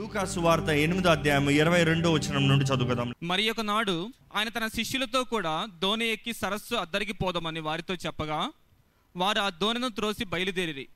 లూకాసు 0.00 0.40
వార్త 0.40 0.68
ఎనిమిదో 0.68 1.08
అధ్యాయం 1.08 1.50
ఇరవై 1.50 1.84
రెండో 1.84 2.12
వచనం 2.12 2.48
నుండి 2.48 2.64
చదువుకుందాం. 2.64 3.14
మరి 3.22 3.50
ఒక 3.50 3.60
నాడు 3.60 4.12
ఆయన 4.36 4.48
తన 4.48 4.66
శిష్యులతో 4.66 5.24
కూడా 5.24 5.66
దోణి 5.78 6.06
ఎక్కి 6.08 6.32
సరస్సు 6.32 6.74
అద్దరికి 6.74 7.12
పోదామని 7.12 7.60
వారితో 7.60 7.94
చెప్పగా 7.94 8.52
వారు 9.16 9.40
ఆ 9.40 9.48
దోణిను 9.48 9.88
త్రోసి 9.88 10.24
బయలుదేరి 10.24 10.88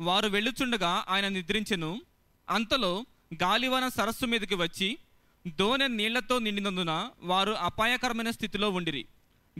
వారు 0.00 0.28
వెళ్ళుచుండగా 0.28 1.04
ఆయన 1.08 1.28
నిద్రించెను. 1.28 2.02
అంతలో 2.50 3.04
గాలివాన 3.42 3.88
సరస్సు 3.88 4.26
మీదకి 4.26 4.54
వచ్చి 4.54 4.98
దోణె 5.46 5.88
నీళ్ళతో 5.88 6.38
నిండినందున 6.38 7.08
వారు 7.22 7.52
అపాయకరమైన 7.52 8.30
స్థితిలో 8.30 8.70
ఉండిరి. 8.70 9.06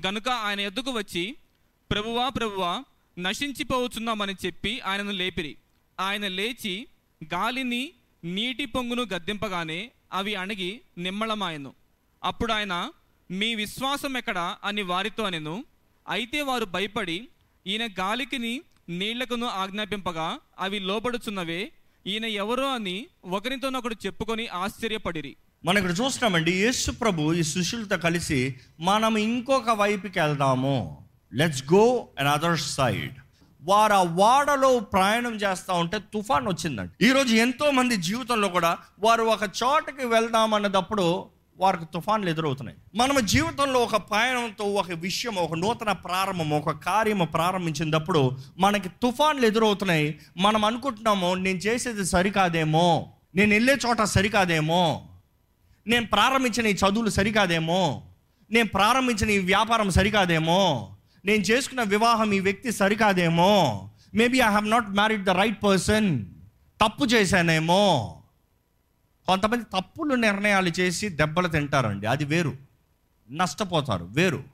గనుక 0.06 0.28
ఆయన 0.28 0.60
ఎద్దుకు 0.60 0.90
వచ్చి 0.90 1.36
ప్రభువా 1.90 2.28
ప్రభువా 2.28 2.84
నశించిపోవచ్చున్నామని 3.18 4.34
చెప్పి 4.46 4.80
ఆయనను 4.80 5.10
లేపిరి. 5.10 5.56
ఆయన 6.00 6.28
లేచి 6.28 6.88
గాలిని 7.34 7.92
నీటి 8.24 8.64
పొంగును 8.64 9.02
గద్దింపగానే 9.02 9.90
అవి 10.12 10.34
అణిగి 10.34 10.80
నిమ్మళమాయను 10.98 11.74
అప్పుడు 12.24 12.52
ఆయన 12.52 12.90
మీ 13.30 13.54
విశ్వాసం 13.54 14.16
ఎక్కడ? 14.16 14.56
అని 14.64 14.82
వారితో 14.82 15.22
అనెను. 15.22 15.64
అయితే 16.08 16.42
వారు 16.42 16.64
భయపడి 16.64 17.28
ఈయన 17.66 17.86
గాలికిని 17.86 18.62
నీళ్ళకును 18.88 19.46
ఆజ్ఞాపింపగా 19.46 20.38
అవి 20.58 20.78
లోబడుచున్నవే 20.78 21.72
ఈయన 22.06 22.24
ఎవరో 22.24 22.74
అని 22.74 23.06
ఒకరితోనొకడు 23.24 23.96
చెప్పుకొని 24.06 24.46
ఆశ్చర్యపడిరి. 24.46 25.36
మనం 25.64 25.76
ఇక్కడ 25.78 25.90
చూస్తున్నామండి 25.90 26.52
యేసు 26.52 26.90
ప్రభు 26.90 27.32
ఈ 27.34 27.42
శిష్యులతో 27.42 27.96
కలిసి 27.96 28.54
మనం 28.80 29.18
ఇంకొక 29.18 29.70
వైపుకి 29.70 30.20
వెళ్దాము. 30.20 31.08
Let's 31.34 31.64
go 31.72 32.08
and 32.18 32.30
other 32.30 32.58
side 32.58 33.14
వారు 33.68 33.92
ఆ 33.92 34.02
వాడలో 34.02 34.80
ప్రయాణం 34.80 35.34
చేస్తూ 35.34 35.74
ఉంటే 35.74 35.98
తుఫాన్ 35.98 36.48
వచ్చిందండి. 36.48 37.06
ఈరోజు 37.06 37.34
ఎంతో 37.34 37.70
మంది 37.70 37.96
జీవితంలో 37.96 38.48
కూడా 38.48 38.78
వారు 38.98 39.22
ఒక 39.22 39.42
చోటకి 39.42 40.06
వెళ్దాం 40.06 40.54
అన్నదప్పుడు 40.54 41.24
వారికి 41.58 41.84
తుఫాన్లు 41.84 42.30
ఎదురవుతున్నాయి. 42.30 42.78
మనం 42.94 43.26
జీవితంలో 43.26 43.80
ఒక 43.80 43.96
ప్రయాణంతో 43.96 44.64
ఒక 44.64 44.90
విషయం 44.92 45.34
ఒక 45.34 45.54
నూతన 45.54 45.92
ప్రారంభం 45.92 46.50
ఒక 46.50 46.70
కార్యము 46.70 47.24
ప్రారంభించినప్పుడు 47.24 48.36
మనకి 48.58 48.88
తుఫాన్లు 48.88 49.46
ఎదురవుతున్నాయి. 49.46 50.18
మనం 50.36 50.64
అనుకుంటున్నాము 50.64 51.34
నేను 51.34 51.58
చేసేది 51.58 52.06
సరికాదేమో 52.06 53.06
నేను 53.34 53.54
వెళ్ళే 53.54 53.76
చోట 53.86 54.02
సరికాదేమో 54.02 55.02
నేను 55.86 56.06
ప్రారంభించిన 56.06 56.66
ఈ 56.66 56.72
చదువులు 56.72 57.10
సరికాదేమో 57.10 58.02
నేను 58.50 58.68
ప్రారంభించిన 58.68 59.30
ఈ 59.30 59.38
వ్యాపారం 59.38 59.90
సరికాదేమో 59.90 60.60
నేను 61.24 61.42
చేసుకున్న 61.42 61.82
వివాహం 61.82 62.32
ఈ 62.32 62.40
వ్యక్తి 62.40 62.72
సరికాదేమో. 62.72 63.90
Maybe 64.14 64.38
I 64.38 64.42
have 64.42 64.70
not 64.70 64.90
married 64.90 65.24
the 65.24 65.30
right 65.30 65.62
person 65.62 66.26
తప్పు 66.80 67.04
చేశానేమో. 67.04 68.14
కొంతమంది 69.26 69.64
తప్పులు 69.64 70.14
నిర్ణయాలు 70.14 70.68
చేసి 70.68 71.08
దెబ్బలు 71.08 71.48
తింటారండి. 71.48 72.06
అది 72.06 72.24
వేరు. 72.24 72.56
నష్టపోతారు. 73.30 74.04
వేరు. 74.04 74.44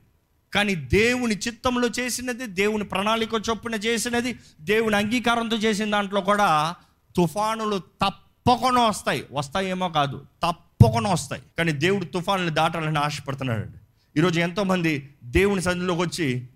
కానీ 0.53 0.75
దేవుని 0.75 1.35
చిత్తంలో 1.35 1.87
చేసినది 1.87 2.45
దేవుని 2.45 2.83
ప్రణాళిక 2.83 3.29
చొప్పున 3.49 3.75
చేసినది 3.75 4.39
దేవుని 4.61 4.95
అంగీకారంతో 4.95 5.55
చేసిన 5.55 5.91
దాంట్లో 5.91 6.21
కూడా 6.21 6.75
తుఫానులు 7.15 7.77
తప్పకుండా 7.77 8.81
వస్తాయి. 8.81 9.25
వస్తాయేమో 9.31 9.89
కాదు. 9.89 10.25
తప్పకుండా 10.43 11.09
వస్తాయి. 11.09 11.41
కానీ 11.57 11.71
దేవుడు 11.71 12.05
తుఫానులు 12.05 12.49
దాటాలని 12.49 12.99
ఆశపడుతున్నాడు 12.99 13.65
ఈరోజు 14.17 14.39
ఎంతోమంది 14.39 15.09
దేవుని 15.23 15.61
సన్నిధిలోకి 15.61 16.01
వచ్చి 16.01 16.49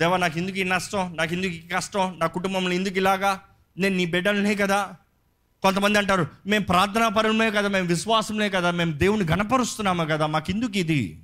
దేవా 0.00 0.16
నాకు 0.16 0.38
ఎందుకు 0.38 0.56
ఈ 0.56 0.64
నష్టం? 0.64 1.14
నాకు 1.16 1.34
ఎందుకు 1.34 1.52
ఈ 1.52 1.60
కష్టం? 1.60 2.16
నా 2.18 2.26
కుటుంబంలో 2.26 2.72
ఎందుకు 2.72 2.96
ఇలాగా? 2.96 3.40
నేను 3.78 3.96
నీ 3.96 4.06
బిడ్డలనే 4.06 4.54
కదా. 4.54 4.92
కొంతమంది 5.62 5.98
అంటారు 5.98 6.26
మేము 6.46 6.64
ప్రార్థనాపరమే 6.64 7.50
కదా 7.50 7.68
మేము 7.68 7.86
విశ్వాసమే 7.86 8.50
కదా 8.50 8.70
మేము 8.70 8.92
దేవుని 8.92 9.24
గణపరుస్తున్నాము 9.24 10.04
కదా. 10.04 10.26
మాకెందుకు 10.26 10.78
ఇది? 10.78 11.22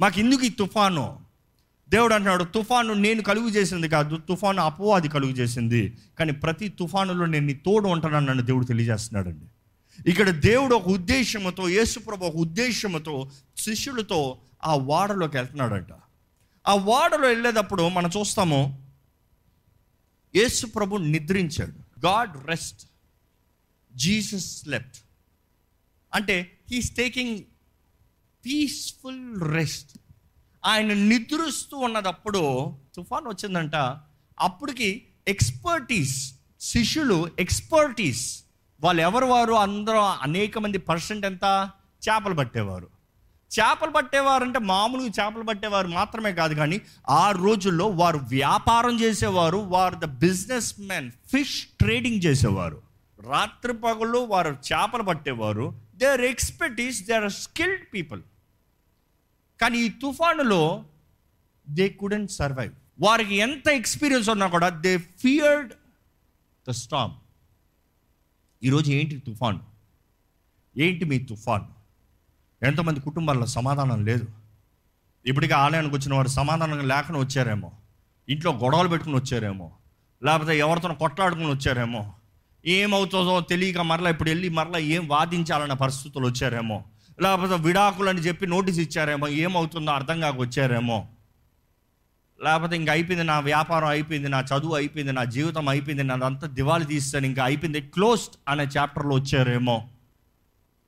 మాకెందుకు 0.00 0.44
ఈ 0.44 0.48
తుఫాను? 0.48 1.20
దేవుడు 1.88 2.14
అంటున్నాడు 2.14 2.44
తుఫాను 2.44 2.94
నేను 2.94 3.22
కలుగు 3.22 3.48
చేసింది 3.48 3.88
కాదు 3.88 4.16
తుఫాను 4.16 4.62
అపోవాది 4.62 5.08
కలుగు 5.08 5.32
చేసింది. 5.32 5.98
కానీ 6.18 6.32
ప్రతి 6.32 6.68
తుఫానులో 6.68 7.26
నేను 7.26 7.46
నీ 7.46 7.54
తోడు 7.54 7.88
ఉంటానని 7.88 8.26
నన్ను 8.26 8.42
దేవుడు 8.42 8.64
తెలియజేస్తున్నాడండి. 8.64 9.46
ఇక్కడ 10.10 10.30
దేవుడు 10.30 10.74
ఒక 10.74 10.88
ఉద్దేశంతో 10.88 11.68
యేసుప్రభు 11.68 12.24
ఒక 12.24 12.36
ఉద్దేశంతో 12.36 13.30
శిష్యులతో 13.56 14.38
ఆ 14.64 14.74
వాడలోకి 14.74 15.36
వెళ్తున్నాడంట. 15.36 16.01
ఆ 16.66 16.74
వాడలో 16.74 17.28
వెళ్ళేటప్పుడు 17.28 17.88
మనం 17.88 18.10
చూస్తాము 18.16 18.88
యేసు 20.34 20.66
ప్రభు 20.66 20.96
నిద్రించాడు. 20.96 22.00
గాడ్ 22.06 22.46
రెస్ట్ 22.46 22.86
జీసస్ 23.96 24.68
లెఫ్ట్ 24.68 24.96
అంటే 26.14 26.58
హీస్ 26.70 26.96
టేకింగ్ 26.96 27.38
పీస్ఫుల్ 28.46 29.54
రెస్ట్ 29.54 29.98
ఆయన 30.64 30.92
నిద్రిస్తూ 30.92 31.76
ఉన్నదప్పుడు 31.76 32.72
తుఫాన్ 32.94 33.26
వచ్చిందంట 33.26 33.74
అప్పటికి 34.40 35.06
ఎక్స్పర్టీస్ 35.28 36.34
శిష్యులు 36.60 37.30
ఎక్స్పర్టీస్ 37.38 38.42
వాళ్ళు 38.80 39.02
ఎవరు 39.02 39.26
వారు? 39.26 39.52
అందరూ 39.52 39.98
అనేక 39.98 40.58
మంది 40.58 40.78
పర్సెంట్ 40.78 41.26
ఎంత? 41.26 41.70
చేపలు 42.08 42.34
పట్టేవారు. 42.34 43.01
చేపలు 43.58 43.90
పట్టేవారు 43.90 44.44
అంటే 44.44 44.58
మామూలుగా 44.58 45.08
చేపలు 45.08 45.42
పట్టేవారు 45.42 45.88
మాత్రమే 45.88 46.32
కాదు 46.32 46.54
కానీ 46.54 46.80
ఆ 47.08 47.30
రోజుల్లో 47.30 47.88
వారు 47.88 48.18
వ్యాపారం 48.18 49.00
చేసేవారు 49.00 49.56
వారు 49.56 49.94
the 49.94 50.04
business 50.04 50.80
men 50.80 51.10
fish 51.10 51.64
trading 51.64 52.22
చేసేవారు. 52.24 52.82
రాత్రి 53.20 53.72
పగళ్ళు 53.72 54.18
వారు 54.18 54.48
చేపలు 54.48 55.02
పట్టేవారు. 55.02 55.80
They 55.94 56.06
are 56.06 56.20
expertise 56.20 57.06
they 57.06 57.14
are 57.14 57.32
skilled 57.32 57.94
people 57.94 58.22
కానీ 59.60 59.78
ఈ 59.78 59.88
తుఫానులో 59.88 60.84
దే 61.68 61.88
కుడెంట్ 61.88 62.30
సర్వైవ్ 62.30 62.72
వారికి 63.00 63.34
ఎంత 63.34 63.68
ఎక్స్పీరియన్స్ 63.68 64.30
ఉన్నా 64.30 64.46
కూడా 64.46 64.68
దే 64.68 64.98
ఫియర్డ్ 64.98 65.72
ద 66.68 66.70
స్టామ్ 66.70 67.12
ఈరోజు 68.64 68.90
ఏంటి 68.90 69.18
తుఫాన్? 69.18 69.58
ఏంటి 70.78 71.04
మీ 71.04 71.18
తుఫాన్? 71.18 71.64
ఎంతమంది 72.62 73.00
కుటుంబాల్లో 73.00 73.46
సమాధానం 73.46 74.04
లేదు. 74.04 74.26
ఇప్పటికే 75.26 75.54
ఆలయానికి 75.54 75.94
వచ్చిన 75.94 76.14
వారు 76.14 76.28
సమాధానం 76.28 76.88
లేకుండా 76.88 77.20
వచ్చారేమో. 77.20 77.72
ఇంట్లో 78.28 78.52
గొడవలు 78.52 78.88
పెట్టుకుని 78.88 79.16
వచ్చారేమో. 79.16 79.72
లేకపోతే 80.24 80.58
ఎవరితోనో 80.58 80.94
కొట్లాడుకుని 80.94 81.50
వచ్చారేమో. 81.50 82.12
ఏమవుతుందో 82.66 83.40
తెలియక 83.40 83.78
మరలా 83.78 84.10
ఇప్పుడు 84.10 84.28
వెళ్ళి 84.28 84.48
మరలా 84.48 84.78
ఏం 84.78 85.08
వాదించాలన్న 85.08 85.72
పరిస్థితులు 85.72 86.26
వచ్చారేమో. 86.26 86.84
లేకపోతే 87.20 87.54
విడాకులని 87.54 88.20
చెప్పి 88.20 88.46
నోటీస్ 88.46 88.78
ఇచ్చారేమో. 88.78 89.28
ఏమవుతుందో 89.28 89.90
అర్థం 89.90 90.20
కాక 90.20 90.36
వచ్చారేమో. 90.36 91.06
లేకపోతే 92.44 92.76
ఇంక 92.76 92.90
అయిపోయింది 92.90 93.24
నా 93.24 93.38
వ్యాపారం 93.38 93.88
అయిపోయింది 93.88 94.28
నా 94.28 94.40
చదువు 94.40 94.74
అయిపోయింది 94.74 95.12
నా 95.12 95.24
జీవితం 95.24 95.68
అయిపోయింది 95.68 96.02
నాదంతా 96.02 96.46
దివాళి 96.46 96.84
తీస్తాను 96.84 97.26
ఇంకా 97.26 97.44
అయిపోయింది 97.44 97.80
క్లోజ్డ్ 97.80 98.36
అనే 98.48 98.64
చాప్టర్లో 98.64 99.16
వచ్చారేమో. 99.16 99.88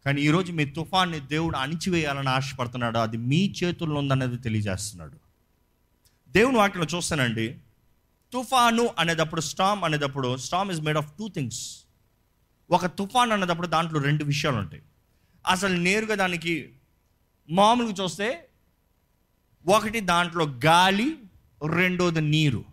కానీ 0.07 0.23
ఈరోజు 0.23 0.53
మీ 0.53 0.65
తుఫాన్ని 0.65 1.21
దేవుడు 1.21 1.57
అణిచివేయాలని 1.57 2.29
ఆశపడుతున్నాడు 2.29 2.99
అది 2.99 3.17
మీ 3.17 3.55
చేతుల్లో 3.65 3.97
ఉందనేది 3.97 4.37
తెలియజేస్తున్నాడు. 4.37 5.19
దేవుని 6.29 6.57
వాటిలో 6.57 6.85
చూస్తానండి. 6.85 7.59
తుఫాను 8.33 8.91
అనేటప్పుడు 8.99 9.41
స్టామ్ 9.41 9.85
అనేటప్పుడు 9.85 10.37
storm 10.37 10.71
is 10.71 10.81
made 10.81 10.99
of 10.99 11.13
two 11.19 11.29
things 11.29 11.85
ఒక 12.71 12.87
తుఫాన్ 12.87 13.33
అనేటప్పుడు 13.33 13.67
దాంట్లో 13.67 14.01
రెండు 14.01 14.25
విషయాలు 14.25 14.57
ఉంటాయి. 14.57 14.83
అసలు 15.47 15.77
నేరుగా 15.77 16.15
దానికి 16.15 16.73
మామూలుగా 17.51 18.05
చూస్తే 18.05 18.49
ఒకటి 19.67 20.01
దాంట్లో 20.01 20.45
గాలి 20.45 21.19
రెండోది 21.75 22.21
నీరు. 22.21 22.65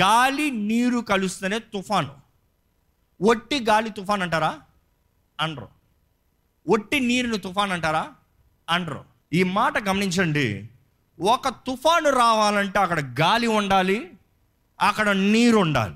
గాలి 0.00 0.50
నీరు 0.50 0.98
కలుస్తేనే 0.98 1.58
తుఫాను. 1.58 2.14
ఒట్టి 3.22 3.64
గాలి 3.64 3.90
తుఫాన్ 3.90 4.22
అంటారా? 4.22 4.60
అనరు. 5.40 5.81
ఒట్టి 6.68 7.00
నీరుని 7.00 7.38
తుఫాన్ 7.38 7.72
అంటారా? 7.72 8.10
అండరు 8.70 9.04
ఈ 9.32 9.42
మాట 9.42 9.88
గమనించండి. 9.88 10.68
ఒక 11.20 11.48
తుఫాను 11.48 12.10
రావాలంటే 12.10 12.78
అక్కడ 12.78 13.00
గాలి 13.20 13.46
ఉండాలి 13.46 14.10
అక్కడ 14.80 15.10
నీరు 15.10 15.56
ఉండాలి. 15.56 15.94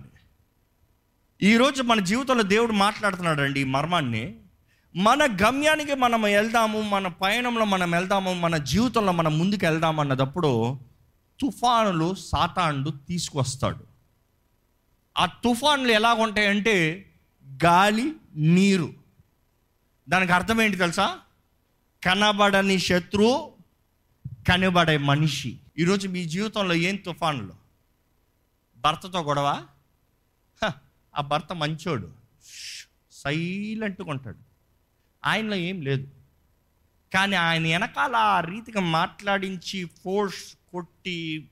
ఈరోజు 1.43 1.83
మన 1.83 2.01
జీవితంలో 2.01 2.43
దేవుడు 2.43 2.73
మాట్లాడుతున్నాడండి 2.73 3.61
ఈ 3.61 3.65
మర్మాన్ని. 3.65 4.35
మన 4.97 5.25
గమ్యానికి 5.25 5.95
మనం 5.95 6.23
వెళ్దాము 6.23 6.81
మన 6.81 7.09
పయనంలో 7.09 7.65
మనం 7.65 7.91
వెళ్దాము 7.91 8.35
మన 8.35 8.57
జీవితంలో 8.57 9.13
మనం 9.13 9.39
ముందుకు 9.39 9.67
వెళ్దాము 9.67 10.01
అన్నదప్పుడు 10.01 10.79
తుఫానులు 11.41 12.15
సాతాండు 12.15 12.91
తీసుకొస్తాడు. 12.91 13.85
ఆ 15.19 15.27
తుఫాన్లు 15.27 15.93
ఎలాగుంటాయంటే 15.93 17.07
గాలి 17.65 18.13
నీరు. 18.37 19.06
దానికి 20.09 20.33
అర్థం 20.33 20.63
ఏంటి 20.63 20.77
తెలుసా? 20.77 21.19
కనబడని 22.05 22.79
శత్రువు 22.79 23.57
కనబడే 24.49 24.97
మనిషి. 24.97 25.59
ఈరోజు 25.79 26.09
మీ 26.09 26.25
జీవితంలో 26.25 26.75
ఏం 26.75 26.97
తుఫాన్లు? 26.97 27.55
భర్తతో 28.79 29.23
గొడవ? 29.23 29.67
హ, 30.65 30.73
ఆ 31.17 31.21
భర్త 31.21 31.53
మంచోడు. 31.53 32.13
సైలెంట్గా 33.11 34.11
ఉంటాడు. 34.11 34.39
ఆయనలో 35.25 35.57
ఏం 35.57 35.83
లేదు. 35.83 36.11
కానీ 37.15 37.37
ఆయన 37.37 37.63
వెనకాల 37.63 38.17
ఆ 38.17 38.41
రీతిగా 38.41 38.81
మాట్లాడించి 38.81 39.85
ఫోర్స్ 39.85 40.55
కొట్టి 40.73 41.51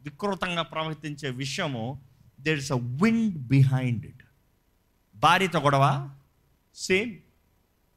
వికృతంగా 0.00 0.62
ప్రవర్తించే 0.62 1.30
విషయము 1.30 2.00
there 2.40 2.58
is 2.58 2.72
a 2.72 2.76
wind 2.76 3.36
behind 3.36 4.06
it 4.06 4.22
భార్యతో 5.16 5.60
గొడవ? 5.60 6.10
సేమ్. 6.74 7.16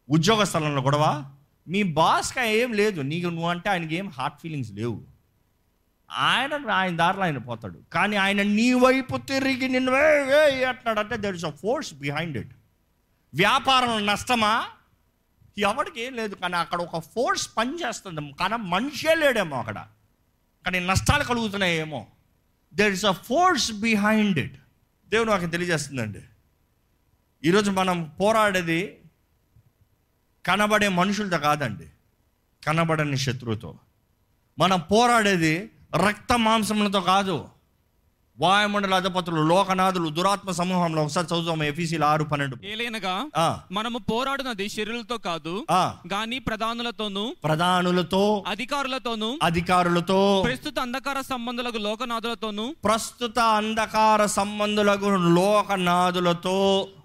ఉద్యోగ 0.09 0.43
స్థలంలో 0.43 0.81
గొడవ. 0.81 1.31
మీ 1.67 1.83
బాస్కి 1.83 2.47
ఏం 2.47 2.73
లేదు. 2.73 3.01
నీకు 3.01 3.27
నువ్వు 3.27 3.49
అంటే 3.49 3.69
ఆయనకి 3.69 3.95
ఏం 3.95 4.09
హార్ట్ 4.09 4.41
ఫీలింగ్స్ 4.41 4.71
లేవు. 4.71 5.03
ఆయన 6.11 6.71
ఆయన 6.71 6.95
దారిలో 6.95 7.23
ఆయన 7.23 7.37
పోతాడు. 7.37 7.79
కానీ 7.93 8.15
ఆయన 8.15 8.41
నీ 8.41 8.73
వైపు 8.73 9.17
తిరిగి 9.17 9.69
నిన్ను 9.69 9.91
అంటున్నాడంటే 9.91 11.17
there 11.17 11.35
is 11.35 11.45
a 11.45 11.49
force 11.49 11.93
behind 11.93 12.37
it 12.37 12.53
వ్యాపారం 13.35 14.05
నష్టమా? 14.05 14.67
ఎవరికి 15.57 16.01
ఏం 16.01 16.13
లేదు. 16.13 16.35
కానీ 16.35 16.55
అక్కడ 16.55 16.81
ఒక 16.81 17.05
ఫోర్స్ 17.05 17.49
పనిచేస్తుంది. 17.57 18.33
కానీ 18.39 18.55
మనిషే 18.55 19.15
లేడేమో 19.15 19.59
అక్కడ. 19.59 19.87
కానీ 20.65 20.79
నష్టాలు 20.79 21.23
కలుగుతున్నాయేమో. 21.23 22.07
There 22.73 22.93
is 22.93 23.05
a 23.05 23.11
force 23.11 23.71
behind 23.71 24.39
it 24.39 24.59
దేవుడు 25.09 25.29
నాకు 25.29 25.45
తెలియజేస్తుందండి. 25.45 26.19
ఈరోజు 27.43 27.71
మనం 27.71 28.11
పోరాడేది 28.19 28.97
కనబడే 30.45 30.89
మనుషులతో 30.89 31.37
కాదండి. 31.37 31.87
కనబడని 32.65 33.17
శత్రువుతో 33.17 33.75
మనం 34.59 34.79
పోరాడేది 34.91 35.71
రక్త 36.07 36.33
మాంసములతో 36.33 37.01
కాదు. 37.01 37.47
వాయుమండల 38.39 38.93
అధిపతులు 38.95 39.41
లోకనాథులు 39.41 40.09
దురాత్మ 40.09 40.51
సమూహంలో 40.51 41.03
ఒకసారి 41.03 41.27
చదువుతాం 41.27 41.63
ఎఫీసీలు 41.63 42.05
ఆరు 42.05 42.23
పన్నెండు. 42.23 42.55
ఏలైనగా 42.65 43.29
ఆ, 43.37 43.59
మనము 43.71 43.99
పోరాడునది 44.11 44.69
శరీరులతో 44.69 45.17
కాదు 45.17 45.53
గాని 46.13 46.39
ప్రధానులతోనూ 46.39 47.35
ప్రధానులతో 47.43 48.43
అధికారులతోనూ 48.47 49.39
అధికారులతో 49.43 50.19
ప్రస్తుత 50.45 50.79
అంధకార 50.79 51.21
సంబంధులకు 51.21 51.77
లోకనాథులతోనూ 51.77 52.75
ప్రస్తుత 52.83 53.39
అంధకార 53.39 54.25
సంబంధులకు 54.25 55.05
లోకనాథులతో 55.35 56.55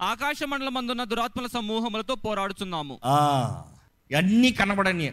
ఆకాశ 0.01 0.43
మండలమందున్న 0.43 1.03
దురాత్మల 1.03 1.47
సమూహములతో 1.47 2.15
పోరాడుచున్నాము. 2.15 2.99
ఆ, 3.05 3.19
అన్నీ 4.17 4.51
కనబడని 4.51 5.09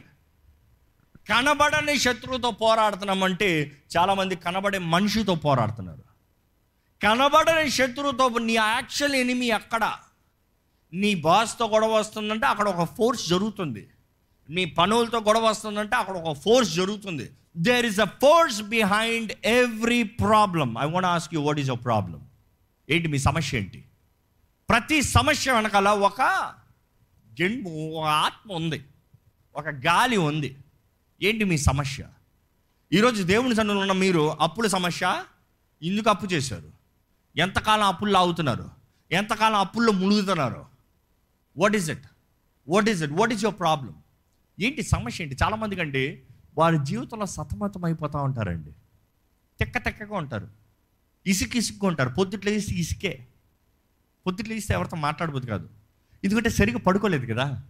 కనబడని 1.28 1.98
శత్రువుతో 1.98 2.50
పోరాడుతున్నామంటే 2.50 3.50
చాలామంది 3.96 4.36
కనబడే 4.36 4.78
మనిషితో 4.78 5.34
పోరాడుతున్నారు. 5.34 6.02
కనబడని 7.02 7.70
శత్రువుతో 7.70 8.38
నీ 8.38 8.54
యాక్చువల్ 8.54 9.14
ఎనిమి 9.14 9.50
అక్కడ 9.50 9.94
నీ 10.92 11.14
బాస్తో 11.14 11.68
గొడవ 11.68 11.92
వస్తుందంటే 11.94 12.46
అక్కడ 12.46 12.68
ఒక 12.68 12.94
ఫోర్స్ 12.94 13.28
జరుగుతుంది. 13.28 13.88
నీ 14.50 14.64
పనులతో 14.64 15.18
గొడవ 15.18 15.46
వస్తుందంటే 15.46 15.96
అక్కడ 15.96 16.16
ఒక 16.16 16.38
ఫోర్స్ 16.38 16.70
జరుగుతుంది. 16.70 17.30
There 17.56 17.86
is 17.86 18.00
a 18.00 18.04
force 18.04 18.62
behind 18.62 19.32
every 19.44 20.02
problem 20.02 20.78
I 20.78 20.84
want 20.84 21.06
ask 21.06 21.34
you 21.34 21.40
what 21.40 21.60
is 21.60 21.70
a 21.70 21.74
problem 21.74 22.28
ఏంటి 22.90 23.08
మీ 23.08 23.18
సమస్య 23.18 23.58
ఏంటి? 23.58 23.84
ప్రతి 24.68 25.02
సమస్య 25.02 25.52
వెనకాల 25.52 25.88
ఒక 25.88 26.52
జన్మ 27.32 27.68
ఒక 27.98 28.06
ఆత్మ 28.06 28.52
ఉంది. 28.52 28.84
ఒక 29.54 29.68
గాలి 29.68 30.16
ఉంది. 30.16 30.56
ఏంటి 31.22 31.44
మీ 31.44 31.58
సమస్య? 31.58 32.08
ఈరోజు 32.92 33.22
దేవుని 33.22 33.54
సన్నిధిలో 33.54 33.80
ఉన్న 33.80 33.92
మీరు 33.92 34.36
అప్పుల 34.40 34.66
సమస్య 34.66 35.24
ఎందుకు 35.82 36.10
అప్పు 36.10 36.26
చేశారు. 36.26 36.81
ఎంతకాలం 37.36 37.82
అప్పుల్లో 37.82 38.20
ఆగుతున్నారు? 38.20 38.70
ఎంతకాలం 39.10 39.56
అప్పుల్లో 39.56 39.92
మునుగుతున్నారు? 39.92 40.64
What 41.56 41.76
is 41.76 41.90
it 41.90 42.06
what 42.68 42.88
is 42.88 43.02
it 43.02 43.12
what 43.12 43.32
is 43.32 43.44
your 43.44 43.58
problem 43.58 43.94
ఏంటి 44.60 44.82
సమస్య 44.82 45.24
ఏంటి? 45.24 45.36
చాలామంది 45.42 45.80
అండి 45.80 46.22
వారి 46.58 46.78
జీవితంలో 46.82 47.26
సతమతం 47.26 47.84
అయిపోతూ 47.84 48.18
ఉంటారండి. 48.18 48.72
తెక్క 49.60 49.78
తెక్కగా 49.78 50.16
ఉంటారు. 50.16 50.48
ఇసుక 51.26 51.56
ఇసుక్కు 51.56 51.86
ఉంటారు. 51.86 52.08
పొద్దుట్లో 52.08 52.52
వేసి 52.52 52.80
ఇసుకే. 52.80 53.26
పొద్దుట్లో 54.26 54.54
ఇస్తే 54.54 54.74
ఎవరితో 54.74 54.96
మాట్లాడబోదు 54.96 55.46
కాదు. 55.46 55.68
ఎందుకంటే 56.24 56.50
సరిగ్గా 56.50 56.80
పడుకోలేదు 56.80 57.32
కదా. 57.32 57.62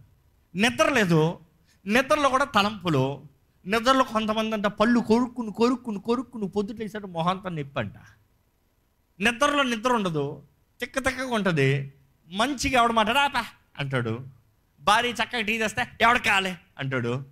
నిద్ర 0.55 0.89
లేదు. 0.89 1.39
నిద్రలో 1.85 2.29
కూడా 2.29 2.45
తలంపులు. 2.45 3.23
నిద్రలో 3.65 4.03
కొంతమంది 4.03 4.55
అంట 4.55 4.65
పళ్ళు 4.65 4.99
కొరుక్కుని 4.99 5.51
కొరుక్కుని 5.51 5.99
కొరుక్కుని 5.99 6.49
పొద్దుట్లో 6.49 6.83
వేసాడు 6.83 7.07
మొహంతా 7.07 7.49
నొప్పి 7.49 7.79
అంట. 7.79 7.93
నిద్రలో 9.19 9.63
నిద్ర 9.63 9.93
ఉండదు. 9.93 10.43
తిక్క 10.79 10.99
తిక్కగా 10.99 11.33
ఉంటుంది. 11.35 11.93
మంచిగా 12.27 12.81
ఎవడ 12.81 12.91
మాట 12.91 13.09
రాపా 13.09 13.45
అంటాడు. 13.79 14.27
భార్య 14.81 15.09
చక్కగా 15.09 15.41
టీ 15.41 15.57
తెస్తే 15.57 15.97
ఎవడ 16.01 16.17
కాలే 16.17 16.57
అంటాడు. 16.77 17.25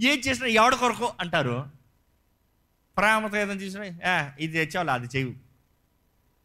ఏం 0.00 0.18
చేసినా 0.18 0.46
ఎవడ 0.46 0.74
కొరకు 0.74 1.12
అంటారు. 1.20 1.70
ప్రేమతో 2.96 3.36
ఏదైనా 3.36 3.60
చేసినా 3.60 3.84
"ఏ, 3.84 4.30
ఇది 4.40 4.64
తెచ్చావు 4.64 4.90
అది 4.90 5.18
చేయు 5.18 5.34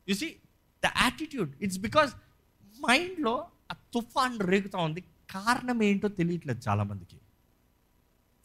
you 0.10 0.14
see 0.14 0.36
the 0.86 0.88
attitude 1.02 1.56
it's 1.62 1.80
because 1.80 2.14
మైండ్లో 2.90 3.48
ఆ 3.72 3.76
తుఫాన్ 3.94 4.40
రేగుతూ 4.40 4.78
ఉంది. 4.78 5.02
కారణం 5.30 5.84
ఏంటో 5.84 6.08
తెలియట్లేదు 6.08 6.62
చాలామందికి. 6.68 7.18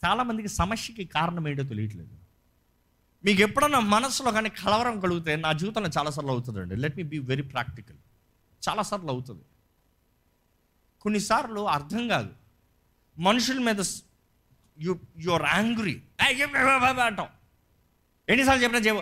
చాలామందికి 0.05 0.47
సమస్యకి 0.47 1.05
కారణం 1.05 1.47
ఏంటో 1.47 1.63
తెలియట్లేదు. 1.63 2.26
మీకు 3.25 3.41
ఎప్పుడన్నా 3.41 3.79
మనసులో 3.79 4.31
కానీ 4.31 4.49
కలవరం 4.49 4.99
కలిగితే 4.99 5.35
నా 5.35 5.51
జీవితంలో 5.51 5.89
చాలాసార్లు 5.97 6.31
అవుతుందండి. 6.31 6.75
Let 6.75 6.97
me 6.97 7.03
be 7.03 7.19
very 7.19 7.41
practical 7.41 7.97
చాలాసార్లు 8.69 9.09
అవుతుంది. 9.09 9.41
కొన్నిసార్లు 11.01 11.67
అర్థం 11.67 12.07
కాదు. 12.07 12.29
మనుషుల 13.19 13.59
మీద 13.59 13.83
యు 14.79 14.99
యువర్ 15.19 15.41
యాంగ్రీ 15.41 16.01
అంటాం 17.05 17.27
ఎన్నిసార్లు 18.29 18.63
చెప్పినా 18.63 18.85
చేయవు. 18.85 19.01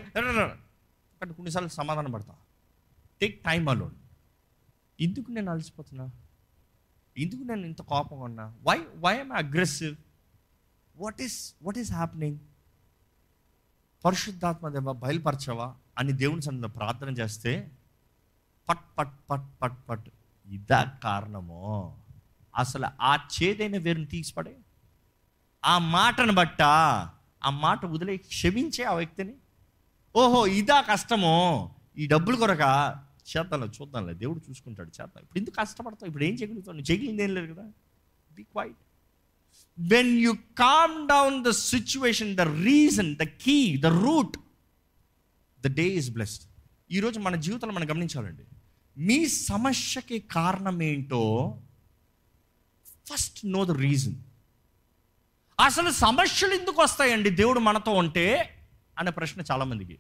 కానీ 1.19 1.33
కొన్నిసార్లు 1.33 1.69
సమాధానం 1.69 2.11
పడతాం. 2.11 2.35
టేక్ 3.21 3.44
టైమ్ 3.44 3.69
అలోన్ 3.69 3.95
ఎందుకు 5.01 5.31
నేను 5.31 5.51
అలసిపోతున్నా? 5.51 6.09
ఎందుకు 7.18 7.44
నేను 7.44 7.65
ఇంత 7.65 7.81
కోపంగా 7.81 8.23
ఉన్నా? 8.23 8.56
Why 8.63 8.77
why 8.95 9.19
am 9.19 9.31
aggressive 9.31 9.95
what 10.97 11.21
is 11.21 11.53
what 11.63 11.77
is 11.77 11.91
happening 11.91 12.39
పరిశుద్ధాత్మ 14.06 14.69
దేవ 14.69 14.94
బయలుపరచవా 14.94 15.75
అని 15.98 16.12
దేవుని 16.12 16.42
సన్నిధిలో 16.42 16.68
ప్రార్థన 16.68 17.10
చేస్తే 17.10 17.72
పట్ 18.69 18.98
పట్ 18.98 19.31
పట్ 19.31 19.62
పట్ 19.62 19.90
పట్. 19.90 20.06
ఇదా 20.48 20.84
కారణమో. 20.84 21.98
అసలు 22.56 22.88
ఆ 23.02 23.16
చేదైన 23.16 23.78
వేరుని 23.78 24.06
తీసిపడే. 24.06 24.57
ఆ 25.66 25.78
మాటను 25.78 26.33
బట్ట 26.33 26.62
ఆ 27.44 27.50
మాట 27.50 27.85
వదిలే 27.85 28.18
క్షమించే 28.18 28.83
ఆ 28.83 28.94
వ్యక్తిని. 28.94 29.33
ఓహో 30.16 30.47
ఇదా 30.47 30.81
కష్టమో. 30.81 31.69
ఈ 31.97 32.07
డబ్బులు 32.07 32.38
కొరక 32.38 32.62
చేద్దాంలే 33.38 33.68
చూద్దాంలే. 33.68 34.14
దేవుడు 34.14 34.42
చూసుకుంటాడు 34.50 34.88
చేద్దాం. 34.88 35.21
ఇప్పుడు 35.21 35.40
ఎందుకు 35.40 35.56
కష్టపడతావు? 35.56 36.07
ఇప్పుడు 36.07 36.24
ఏం 36.24 36.33
చేయగలుగుతావు? 36.33 36.78
నువ్వు 36.78 37.21
ఏం 37.21 37.35
లేదు 37.35 37.54
కదా. 37.54 37.71
Be 38.31 38.44
quiet 38.44 38.78
when 39.80 40.19
you 40.19 40.31
calm 40.31 41.07
down 41.07 41.44
the 41.44 41.50
situation 41.50 42.35
the 42.35 42.42
reason 42.42 43.16
the 43.16 43.24
key 43.24 43.78
the 43.78 43.85
root 43.85 44.38
the 45.68 45.76
day 45.76 45.83
is 45.83 46.12
blessed 46.12 46.44
ఈరోజు 46.92 47.19
మన 47.19 47.35
జీవితంలో 47.35 47.74
మనం 47.74 47.90
గమనించాలండి. 47.90 48.44
మీ 48.97 49.28
సమస్యకి 49.28 50.19
కారణం 50.19 50.81
ఏంటో 50.81 51.57
ఫస్ట్ 53.07 53.45
నో 53.45 53.66
ద 53.66 53.71
రీజన్ 53.71 54.16
అసలు 55.59 55.92
సమస్యలు 55.92 56.54
ఎందుకు 56.54 56.81
వస్తాయండి? 56.81 57.30
దేవుడు 57.30 57.59
మనతో 57.59 57.92
ఉంటే 57.92 58.57
అనే 58.97 59.12
ప్రశ్న 59.12 59.42
చాలామందికి. 59.52 59.97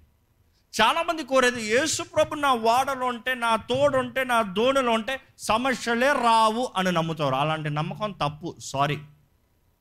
చాలామంది 0.81 1.23
కోరేది 1.23 1.61
యేసుప్రభు 1.61 2.35
నా 2.35 2.53
వాడలో 2.53 3.05
ఉంటే 3.05 3.33
నా 3.33 3.55
తోడు 3.55 3.97
ఉంటే 3.97 4.23
నా 4.23 4.41
దోణిలో 4.41 4.91
ఉంటే 4.91 5.21
సమస్యలే 5.37 6.07
రావు 6.07 6.71
అని 6.75 6.91
నమ్ముతారు. 6.91 7.35
అలాంటి 7.35 7.69
నమ్మకం 7.69 8.11
తప్పు. 8.11 8.55
సారీ 8.59 8.97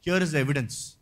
హియర్ 0.07 0.23
ఇస్ 0.23 0.35
ఎవిడెన్స్ 0.35 0.95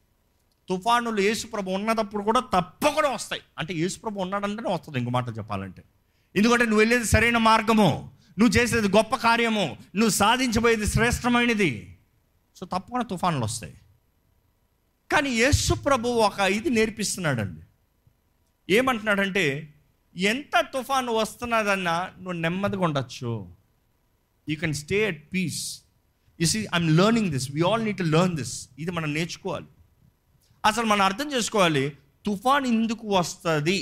తుఫానులు 0.69 1.21
యేసుప్రభు 1.21 1.71
ఉన్నదప్పుడు 1.71 2.25
కూడా 2.25 2.41
తప్పకుండా 2.41 3.11
వస్తాయి. 3.11 3.43
అంటే 3.59 3.75
యేసుప్రభు 3.75 4.21
ఉన్నాడంటేనే 4.21 4.75
వస్తుంది 4.75 4.99
ఇంకో 4.99 5.11
మాట 5.11 5.29
చెప్పాలంటే. 5.39 5.85
ఎందుకంటే 6.37 6.65
నువ్వు 6.65 6.79
వెళ్ళేది 6.79 7.05
సరైన 7.05 7.39
మార్గము. 7.39 8.11
నువ్వు 8.39 8.57
చేసేది 8.57 8.89
గొప్ప 8.89 9.17
కార్యము. 9.17 9.77
నువ్వు 9.95 10.11
సాధించబోయేది 10.11 10.87
శ్రేష్టమైనది. 10.87 11.99
సో 12.57 12.67
తప్పకుండా 12.67 13.05
తుఫానులు 13.05 13.45
వస్తాయి. 13.45 13.75
కానీ 15.13 15.31
యేసు 15.31 15.75
ప్రభు 15.75 16.09
ఒక 16.09 16.41
ఇది 16.41 16.71
నేర్పిస్తున్నాడండి. 16.71 17.61
ఏమంటున్నాడంటే 18.75 19.75
ఎంత 20.17 20.61
తుఫాను 20.61 21.13
వస్తున్నదన్నా 21.13 22.11
నువ్వు 22.17 22.33
నెమ్మదిగా 22.33 22.83
ఉండొచ్చు. 22.83 23.53
You 24.49 24.57
can 24.57 24.75
stay 24.75 25.07
at 25.07 25.33
peace 25.33 25.82
you 26.43 26.47
see 26.47 26.61
I'm 26.61 26.91
learning 27.01 27.31
this 27.31 27.49
we 27.53 27.61
all 27.71 27.85
need 27.85 27.97
to 27.97 28.07
learn 28.15 28.37
this 28.37 28.69
ఇది 28.79 28.91
మనం 28.91 29.15
నేర్చుకోవాలి. 29.15 29.67
అసలు 30.65 30.87
మనం 30.87 31.03
అర్థం 31.03 31.33
చేసుకోవాలి 31.33 31.85
తుఫాన్ 32.27 32.67
ఎందుకు 32.67 33.05
వస్తుంది? 33.17 33.77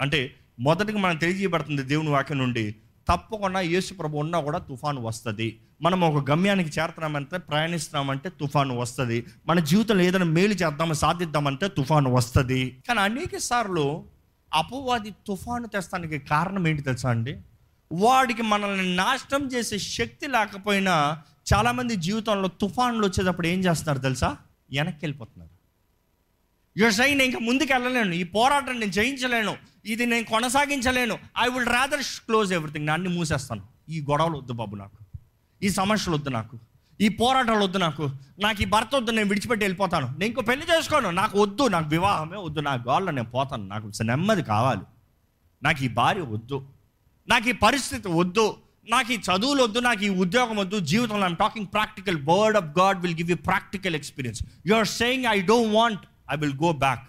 అంటే 0.00 0.20
మొదటిగా 0.60 0.98
మనం 0.98 1.16
తెలియజేయబడుతుంది 1.16 1.82
దేవుని 1.82 2.08
వాక్యం 2.08 2.38
నుండి 2.38 2.66
తప్పకుండా 3.08 3.60
యేసు 3.60 3.94
ప్రభు 3.94 4.18
ఉన్నా 4.18 4.40
కూడా 4.40 4.58
తుఫాను 4.58 5.00
వస్తుంది. 5.00 5.60
మనం 5.82 6.00
ఒక 6.00 6.30
గమ్యానికి 6.30 6.70
చేరుతున్నామంటే 6.80 7.36
ప్రయాణిస్తున్నామంటే 7.38 8.28
తుఫాను 8.28 8.74
వస్తుంది. 8.78 9.26
మన 9.46 9.58
జీవితంలో 9.60 10.02
ఏదైనా 10.02 10.28
మేలు 10.36 10.54
చేద్దాము 10.54 10.94
సాధిద్దామంటే 10.94 11.68
తుఫాను 11.68 12.10
వస్తుంది. 12.12 12.60
కానీ 12.88 13.00
అనేక 13.00 13.36
సార్లు 13.36 13.84
అపవాది 14.54 15.10
తుఫాను 15.26 15.68
తెస్తానికి 15.68 16.18
కారణం 16.18 16.68
ఏంటి 16.68 16.82
తెలుసా 16.82 17.10
అండి? 17.10 17.34
వాడికి 17.92 18.42
మనల్ని 18.42 18.96
నాశనం 18.96 19.46
చేసే 19.46 19.78
శక్తి 19.78 20.26
లేకపోయినా 20.26 21.22
చాలామంది 21.54 21.96
జీవితంలో 21.96 22.48
తుఫాన్లు 22.48 23.06
వచ్చేటప్పుడు 23.06 23.46
ఏం 23.46 23.60
చేస్తున్నారు 23.60 23.98
తెలుసా? 23.98 24.36
వెనక్కి 24.70 25.04
వెళ్ళిపోతున్నారు 25.04 25.56
యువర్ 26.78 26.94
సై 26.94 27.14
నేను 27.14 27.22
ఇంకా 27.22 27.38
ముందుకు 27.38 27.72
వెళ్ళలేను 27.72 28.12
ఈ 28.12 28.22
పోరాటం 28.22 28.80
నేను 28.80 28.92
జయించలేను. 28.92 29.56
ఇది 29.84 30.06
నేను 30.06 30.26
కొనసాగించలేను. 30.26 31.18
I 31.38 31.48
will 31.48 31.66
rather 31.66 32.00
close 32.00 32.52
everything 32.52 32.88
అన్ని 32.88 33.08
మూసేస్తాను. 33.08 33.62
ఈ 33.88 34.00
గొడవలు 34.00 34.38
వద్దు 34.38 34.52
బాబు 34.52 34.76
నాకు. 34.76 34.98
ఈ 35.62 35.68
సమస్యలు 35.68 36.16
వద్దు 36.16 36.30
నాకు. 36.30 36.58
ఈ 37.00 37.08
పోరాటాలు 37.08 37.64
వద్దు 37.64 37.78
నాకు. 37.78 38.10
నాకు 38.38 38.62
ఈ 38.62 38.64
భర్త 38.64 38.94
వద్దు 38.94 39.10
నేను 39.10 39.28
విడిచిపెట్టి 39.28 39.64
వెళ్ళిపోతాను. 39.64 40.06
నేను 40.06 40.24
ఇంకో 40.24 40.42
పెళ్ళి 40.42 40.66
చేసుకోను. 40.66 41.10
నాకు 41.10 41.42
వద్దు 41.42 41.68
నాకు 41.68 41.88
వివాహమే 41.88 42.36
వద్దు 42.36 42.60
నా 42.60 42.74
గోళ్ళ 42.74 43.10
నేను 43.10 43.30
పోతాను. 43.30 43.66
నాకు 43.66 43.92
నెమ్మది 44.02 44.42
కావాలి. 44.42 44.80
నాకు 45.62 45.84
ఈ 45.84 45.88
భార్య 45.88 46.20
వద్దు. 46.20 46.66
నాకు 47.28 47.48
ఈ 47.48 47.52
పరిస్థితి 47.52 48.08
వద్దు. 48.08 48.56
నాకు 48.88 49.12
ఈ 49.12 49.16
చదువులు 49.16 49.62
వద్దు 49.62 49.78
నాకు 49.78 50.04
ఈ 50.04 50.08
ఉద్యోగం 50.08 50.56
వద్దు 50.56 50.80
జీవితంలో 50.80 51.26
I'm 51.26 51.36
talking 51.36 51.66
practical 51.66 52.26
word 52.28 52.56
of 52.56 52.78
God 52.78 53.00
will 53.00 53.14
give 53.14 53.30
you 53.30 53.36
practical 53.36 53.94
experience 53.94 54.42
you 54.66 54.74
are 54.74 54.86
saying 54.86 55.24
I 55.24 55.40
don't 55.40 55.74
want 55.74 56.00
I 56.30 56.36
will 56.36 56.54
go 56.54 56.72
back 56.72 57.08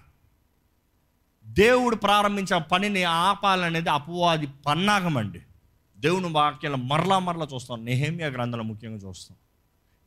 దేవుడు 1.45 1.95
ప్రారంభించిన 1.95 2.57
పనిని 2.57 3.03
ఆపాలనేది 3.03 3.89
అపవాది 3.89 4.47
పన్నాగం 4.65 5.17
అండి. 5.17 5.41
దేవుని 5.97 6.27
వాక్యాలు 6.27 6.75
మరలా 6.75 7.19
మరలా 7.19 7.47
చూస్తాం. 7.53 7.85
నెహేమియా 7.85 8.27
గ్రంథాలు 8.27 8.63
ముఖ్యంగా 8.63 8.97
చూస్తాం. 8.97 9.37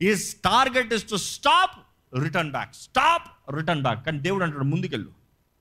Is 0.07 0.35
target 0.35 0.93
is 0.93 1.09
to 1.09 1.15
stop 1.15 1.79
return 2.23 2.51
back 2.51 2.75
stop 2.75 3.55
return 3.55 3.81
back 3.81 4.05
కానీ 4.05 4.19
దేవుడు 4.19 4.43
అంటాడు 4.43 4.63
ముందుకెళ్ళు. 4.63 5.09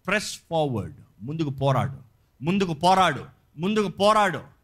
ప్రెస్ 0.06 0.38
ఫార్వర్డ్ 0.50 0.94
ముందుకు 1.20 1.50
పోరాడు. 1.50 1.96
ముందుకు 2.44 2.72
పోరాడు. 2.72 3.24
ముందుకు 3.58 3.88
పోరాడు. 3.88 4.59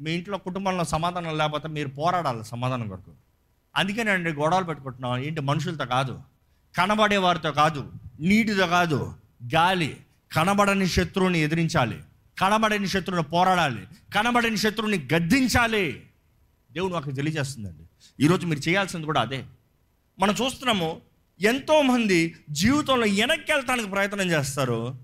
మీ 0.00 0.10
ఇంట్లో 0.10 0.38
కుటుంబంలో 0.38 0.84
సమాధానం 0.84 1.38
లేకపోతే 1.38 1.68
మీరు 1.68 1.88
పోరాడాలి 1.88 2.44
సమాధానం 2.44 2.88
కొరకు. 2.88 3.12
అందుకేనండి 3.76 4.32
గొడవలు 4.32 4.64
పెట్టుకుంటున్నాం 4.64 5.18
ఏంటి? 5.18 5.40
మనుషులతో 5.40 5.86
కాదు. 5.86 6.22
కనబడే 6.76 7.16
వారితో 7.16 7.52
కాదు. 7.52 7.92
నీటితో 8.20 8.66
కాదు. 8.66 9.14
గాలి. 9.54 9.96
కనబడని 10.32 10.86
శత్రువుని 10.86 11.38
ఎదిరించాలి. 11.38 12.00
కనబడని 12.38 12.88
శత్రువుని 12.88 13.22
పోరాడాలి. 13.22 13.86
కనబడని 14.14 14.56
శత్రువుని 14.56 15.08
గద్దించాలి. 15.14 16.02
దేవుడు 16.72 16.92
మాకు 16.92 17.10
తెలియజేస్తుందండి. 17.10 17.84
ఈరోజు 18.24 18.46
మీరు 18.46 18.60
చేయాల్సింది 18.60 19.06
కూడా 19.06 19.20
అదే. 19.20 19.44
మనం 20.20 20.34
చూస్తున్నాము 20.44 21.00
ఎంతోమంది 21.40 22.36
జీవితంలో 22.50 23.06
వెనక్కి 23.06 23.52
వెళ్తానికి 23.52 23.90
ప్రయత్నం 23.90 24.30
చేస్తారు 24.30 24.94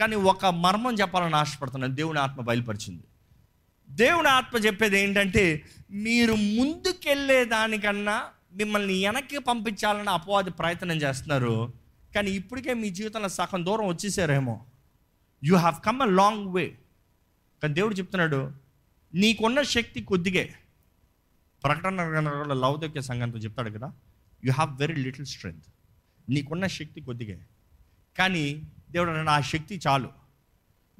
కానీ 0.00 0.16
ఒక 0.16 0.46
మర్మం 0.46 0.94
చెప్పాలని 0.94 1.36
ఆశపడుతున్నాను. 1.36 1.94
దేవుని 1.94 2.18
ఆత్మ 2.18 2.42
బయలుపరిచింది. 2.42 3.02
దేవుని 3.94 4.28
ఆత్మ 4.28 4.58
చెప్పేది 4.58 5.00
ఏంటంటే 5.00 5.62
మీరు 5.90 6.32
ముందుకెళ్ళే 6.32 7.44
దానికన్నా 7.44 8.24
మిమ్మల్ని 8.52 9.06
వెనక్కి 9.06 9.38
పంపించాలని 9.38 10.10
అపవాది 10.10 10.50
ప్రయత్నం 10.50 10.96
చేస్తున్నారు. 10.96 11.72
కానీ 12.14 12.30
ఇప్పటికే 12.30 12.74
మీ 12.74 12.90
జీవితంలో 12.90 13.28
సగం 13.28 13.66
దూరం 13.66 13.86
వచ్చేసారేమో. 13.86 14.66
You 15.44 15.56
have 15.56 15.84
come 15.84 16.02
a 16.02 16.04
long 16.04 16.54
way 16.54 16.78
కానీ 17.62 17.74
దేవుడు 17.74 17.94
చెప్తున్నాడు 17.94 18.52
నీకున్న 19.14 19.62
శక్తి 19.62 20.02
కొద్దిగే. 20.02 20.54
ప్రకటన 21.64 22.10
గ్రంథంలో 22.10 22.54
లౌదక్య 22.54 23.00
సంఘంతో 23.00 23.38
చెప్తాడు 23.38 23.70
కదా 23.70 23.92
you 24.44 24.52
have 24.52 24.78
very 24.80 24.94
little 24.94 25.26
strength 25.26 25.64
నీకున్న 26.30 26.66
శక్తి 26.66 27.00
కొద్దిగే. 27.00 27.40
కానీ 28.18 28.62
దేవుడు 28.90 29.10
నా 29.10 29.32
ఆ 29.32 29.40
శక్తి 29.40 29.80
చాలు. 29.86 30.08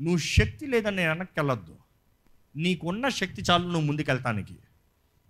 నువ్వు 0.00 0.18
శక్తి 0.18 0.66
లేదని 0.66 0.96
నేను 0.96 1.12
వెనక్కి 1.12 1.40
వెళ్ళొద్దు. 1.40 1.83
నీకున్న 2.56 3.08
శక్తి 3.08 3.42
చాలు 3.42 3.64
నువ్వు 3.64 3.80
ముందుకెళ్తానికి. 3.80 4.56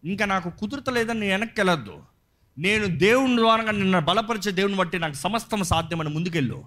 ఇంకా 0.04 0.24
నాకు 0.24 0.50
కుదురతలేదని 0.50 1.20
నేను 1.20 1.32
వెనక్కి 1.32 1.60
వెళ్ళొద్దు 1.60 2.02
నేను 2.58 2.86
దేవుని 2.98 3.36
ద్వారా 3.36 3.70
నిన్ను 3.70 4.00
బలపరిచే 4.00 4.50
దేవుని 4.52 4.76
బట్టి 4.76 4.98
నాకు 4.98 5.14
సమస్తం 5.14 5.64
సాధ్యమని 5.64 6.08
ముందుకెళ్ళు. 6.08 6.64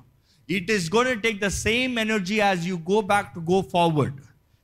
It 0.50 0.72
is 0.72 0.96
gonna 0.96 1.22
take 1.22 1.40
the 1.42 1.48
same 1.48 2.00
energy 2.00 2.40
as 2.40 2.68
you 2.68 2.78
go 2.78 3.02
back 3.02 3.36
to 3.36 3.40
go 3.40 3.62
forward 3.74 4.18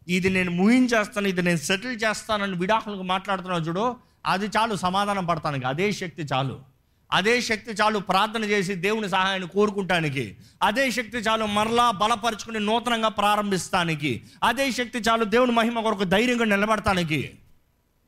ఇది 0.08 0.30
నేను 0.30 0.52
ముహించేస్తాను 0.52 1.28
ఇది 1.28 1.42
నేను 1.42 1.58
సెటిల్ 1.58 2.00
చేస్తానని 2.04 2.58
విడాకులకు 2.58 3.04
మాట్లాడుతున్నావు 3.04 3.62
చూడు 3.62 3.96
అది 4.26 4.46
చాలు 4.46 4.76
సమాధానం 4.76 5.26
పడతానికి. 5.26 5.66
అదే 5.66 5.92
శక్తి 5.92 6.24
చాలు. 6.24 6.73
అదే 7.14 7.42
శక్తి 7.42 7.72
చాలు 7.72 8.00
ప్రార్థన 8.00 8.44
చేసి 8.44 8.76
దేవుని 8.76 9.10
సహాయాన్ని 9.10 9.48
కోరుకుంటానికి. 9.48 10.38
అదే 10.64 10.92
శక్తి 10.92 11.18
చాలు 11.18 11.46
మరలా 11.46 11.92
బలపరుచుకుని 11.92 12.60
నూతనంగా 12.60 13.08
ప్రారంభిస్తానికి. 13.08 14.24
అదే 14.44 14.72
శక్తి 14.72 15.00
చాలు 15.00 15.24
దేవుని 15.24 15.52
మహిమ 15.52 15.82
కొరకు 15.82 16.04
ధైర్యంగా 16.04 16.46
నిలబడటానికి 16.46 17.32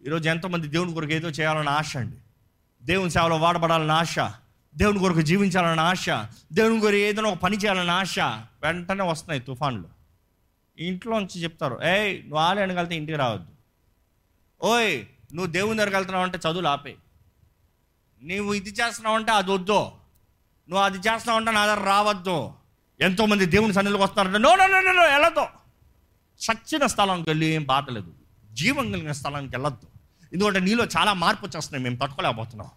ఈరోజు 0.05 0.29
ఎంతమంది 0.29 0.67
దేవుని 0.67 0.93
కొరకు 0.93 1.11
ఏదో 1.11 1.29
చేయాలని 1.29 1.69
ఆశ 1.69 1.97
అండి. 1.97 2.15
దేవుని 2.83 3.11
సేవలో 3.11 3.35
వాడబడాలని 3.37 3.91
ఆశ. 3.91 4.19
దేవుని 4.77 4.99
కొరకు 4.99 5.21
జీవించాలని 5.21 5.81
ఆశ. 5.81 6.09
దేవుని 6.53 6.79
కొరకు 6.79 6.97
ఏదైనా 6.97 7.29
ఒక 7.29 7.37
పని 7.37 7.57
చేయాలని 7.57 7.91
ఆశ. 7.91 8.19
వెంటనే 8.63 9.03
వస్తున్నాయి 9.03 9.41
తుఫాన్లు. 9.41 9.85
ఇంట్లోంచి 10.79 11.43
చెప్తారు 11.43 11.79
ఏయ్ 11.83 12.19
నువ్వు 12.21 12.37
ఆలయానికి 12.37 12.79
వెళ్తే 12.79 12.95
ఇంటికి 12.95 13.17
రావద్దు. 13.17 13.47
ఓయ్ 14.65 15.01
నువ్వు 15.33 15.51
దేవుని 15.51 15.77
దగ్గరికి 15.77 15.95
వెళ్తున్నావు 15.95 16.25
అంటే 16.25 16.37
చదువులు 16.37 16.67
ఆపే 16.67 16.95
నువ్వు 18.25 18.53
ఇది 18.53 18.69
చేస్తున్నావు 18.69 19.15
అంటే 19.15 19.31
అది 19.31 19.51
వద్దు. 19.51 19.79
నువ్వు 20.69 20.79
అది 20.79 20.97
చేస్తున్నావు 20.97 21.39
అంటే 21.39 21.51
నా 21.51 21.65
దగ్గర 21.65 21.85
రావద్దు. 21.85 22.51
ఎంతోమంది 23.01 23.45
దేవుని 23.45 23.73
సన్నిధిలోకి 23.73 24.03
వస్తారంటే 24.03 24.37
no 24.37 24.55
no 24.55 24.67
no 24.67 24.81
no, 24.81 24.91
no 24.91 25.03
వెళ్ళొద్దు. 25.03 25.45
సచ్చిన 26.39 26.85
స్థలానికి 26.85 27.29
వెళ్ళి 27.29 27.45
ఏం 27.45 27.63
బాధ 27.63 27.89
లేదు. 27.89 28.13
జీవం 28.53 28.91
కలిగిన 28.91 29.11
స్థలానికి 29.11 29.55
వెళ్ళొద్దు. 29.55 29.87
ఎందుకంటే 30.33 30.59
నీలో 30.59 30.85
చాలా 30.97 31.13
మార్పు 31.13 31.45
వచ్చేస్తున్నాయి. 31.45 31.83
మేము 31.83 31.95
తట్టుకోలేకపోతున్నాం. 31.95 32.67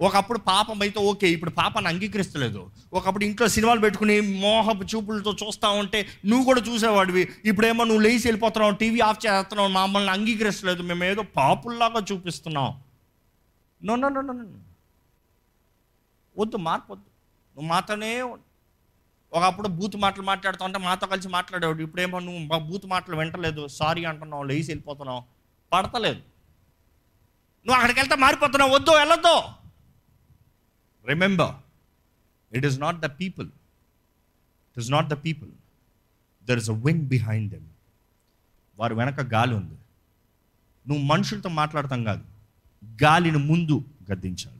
ఒకప్పుడు 0.00 0.38
పాపం 0.38 0.82
అయితే 0.82 1.00
ఓకే 1.00 1.30
ఇప్పుడు 1.30 1.50
పాపాన్ని 1.50 1.88
అంగీకరిస్తలేదు. 1.88 2.70
ఒకప్పుడు 2.92 3.24
ఇంట్లో 3.24 3.48
సినిమాలు 3.48 3.80
పెట్టుకుని 3.80 4.20
మోహపు 4.20 4.84
చూపులతో 4.84 5.36
చూస్తా 5.46 5.68
ఉంటే 5.68 6.06
నువ్వు 6.26 6.44
కూడా 6.44 6.60
చూసేవాడివి. 6.60 7.28
ఇప్పుడేమో 7.44 7.84
నువ్వు 7.84 8.02
లేచి 8.02 8.18
వెళ్ళిపోతున్నావు 8.18 8.74
టీవీ 8.74 9.00
ఆఫ్ 9.00 9.26
చేస్తున్నావు 9.26 9.68
మమ్మల్ని 9.68 10.10
అంగీకరిస్తలేదు. 10.10 10.82
మేము 10.82 11.04
ఏదో 11.04 11.22
పాపుల్లాగా 11.22 12.04
చూపిస్తున్నాం. 12.12 12.74
No 13.84 13.96
no 13.96 14.08
no 14.08 14.20
no. 14.20 14.44
వద్దు 16.38 16.56
మార్పొద్దు 16.56 17.06
నువ్వు 17.56 17.68
మాతోనే 17.68 18.22
ఒకప్పుడు 19.32 19.68
బూత్ 19.68 19.96
మాటలు 19.96 20.22
మాట్లాడుతూ 20.22 20.64
ఉంటే 20.64 20.78
మాతో 20.78 21.06
కలిసి 21.06 21.28
మాట్లాడేవాడు. 21.28 21.82
ఇప్పుడేమో 21.82 22.18
నువ్వు 22.18 22.40
మా 22.40 22.58
బూత్ 22.58 22.86
మాటలు 22.86 23.16
వింటలేదు. 23.16 23.66
సారీ 23.66 24.04
అంటున్నావు 24.04 24.42
లేచి 24.42 24.62
వెళ్ళిపోతున్నావు. 24.62 25.22
పడతలేదు. 25.72 26.18
నువ్వు 27.66 27.74
అక్కడికి 27.74 28.00
వెళ్తే 28.00 28.16
మారిపోతున్నావు. 28.16 28.74
వద్దు 28.74 28.90
వెళ్ళొద్దు. 28.90 29.42
Remember 31.06 31.54
it 32.56 32.66
is 32.66 32.80
not 32.80 33.00
the 33.00 33.06
people 33.06 33.46
it 33.46 34.78
is 34.78 34.90
not 34.90 35.08
the 35.08 35.14
people 35.14 35.50
there 36.44 36.58
is 36.58 36.70
a 36.70 36.72
wind 36.72 37.02
behind 37.02 37.50
them 37.52 37.66
వారి 38.78 38.94
వెనక 38.94 39.20
గాలి 39.20 39.54
ఉంది. 39.54 39.74
నువ్వు 40.88 41.04
మనుషులతో 41.04 41.48
మాట్లాడతాం 41.48 42.04
కాదు. 42.04 42.24
గాలిని 43.02 43.38
ముందు 43.38 43.84
గద్దించాలి. 44.12 44.55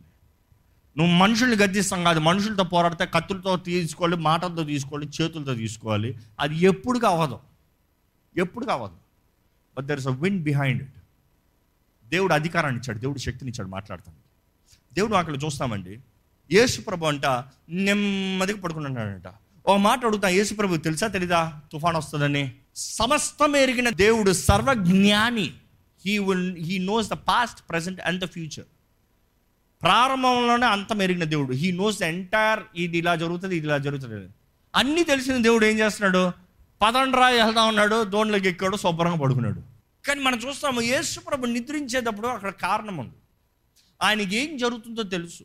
నువ్వు 0.97 1.15
మనుషుల్ని 1.15 1.57
గద్దిస్తాం 1.57 2.05
కాదు. 2.05 2.21
మనుషులతో 2.21 2.65
పోరాడితే 2.65 3.07
కత్తులతో 3.07 3.57
తీసుకోవాలి 3.57 4.17
మాటలతో 4.17 4.65
తీసుకోవాలి 4.65 5.09
చేతులతో 5.23 5.55
తీసుకోవాలి. 5.55 6.19
అది 6.41 6.57
ఎప్పుడు 6.59 7.07
అవ్వదు 7.07 7.39
ఎప్పుడు 8.37 8.67
అవ్వదు 8.67 8.97
but 9.79 9.87
there 9.87 9.99
is 9.99 10.09
a 10.09 10.11
wind 10.11 10.43
behind 10.43 10.83
it 10.83 10.99
దేవుడు 12.09 12.33
అధికారాన్ని 12.35 12.81
ఇచ్చాడు. 12.81 12.99
దేవుడు 12.99 13.19
శక్తిని 13.19 13.51
ఇచ్చాడు 13.51 13.69
మాట్లాడతాను 13.69 14.17
దేవుడు 14.95 15.15
అక్కడ 15.15 15.45
చూస్తామండి. 15.45 16.01
యేసుప్రభు 16.53 17.07
అంట 17.07 17.27
నెమ్మదిగా 17.69 18.61
పడుకున్నాడంట 18.61 19.29
ఓ 19.67 19.77
మాట 19.77 20.07
అడుగుతా 20.07 20.29
యేసుప్రభు 20.29 20.77
తెలుసా 20.77 21.07
తెలీదా? 21.07 21.61
తుఫాన్ 21.73 21.97
వస్తుందని. 21.97 22.55
సమస్తం 22.77 23.57
ఎరిగిన 23.57 23.89
దేవుడు 23.91 24.33
సర్వజ్ఞాని. 24.33 25.55
He 26.07 26.19
will 26.19 26.57
he 26.57 26.79
knows 26.79 27.09
the 27.09 27.13
past 27.13 27.61
present 27.71 28.01
and 28.01 28.21
the 28.25 28.27
future 28.27 28.65
ప్రారంభంలోనే 29.87 30.67
అంతం 30.67 31.03
ఎరిగిన 31.03 31.25
దేవుడు. 31.25 31.53
హీ 31.53 31.73
నోస్ 31.73 32.03
ఎంటైర్ 32.03 32.61
ఇది 32.77 32.99
ఇలా 32.99 33.15
జరుగుతుంది 33.15 33.57
ఇది 33.57 33.67
ఇలా 33.67 33.79
జరుగుతుంది. 33.79 34.33
అన్నీ 34.77 35.03
తెలిసిన 35.03 35.43
దేవుడు 35.43 35.65
ఏం 35.65 35.79
చేస్తున్నాడు? 35.79 36.33
పదండ్రా 36.83 37.29
వెళ్దాం 37.29 37.69
ఉన్నాడు 37.69 38.05
దోణిలోకి 38.05 38.49
ఎక్కాడు 38.49 38.77
శుభ్రంగా 38.77 39.17
పడుకున్నాడు. 39.17 39.61
కానీ 40.07 40.21
మనం 40.21 40.39
చూస్తాము 40.39 40.81
యేసుప్రభు 40.81 41.47
నిద్రించేటప్పుడు 41.47 42.29
అక్కడ 42.29 42.51
కారణం 42.51 42.97
ఉంది. 42.97 43.15
ఆయనకి 44.03 44.37
ఏం 44.37 44.57
జరుగుతుందో 44.57 45.03
తెలుసు. 45.03 45.45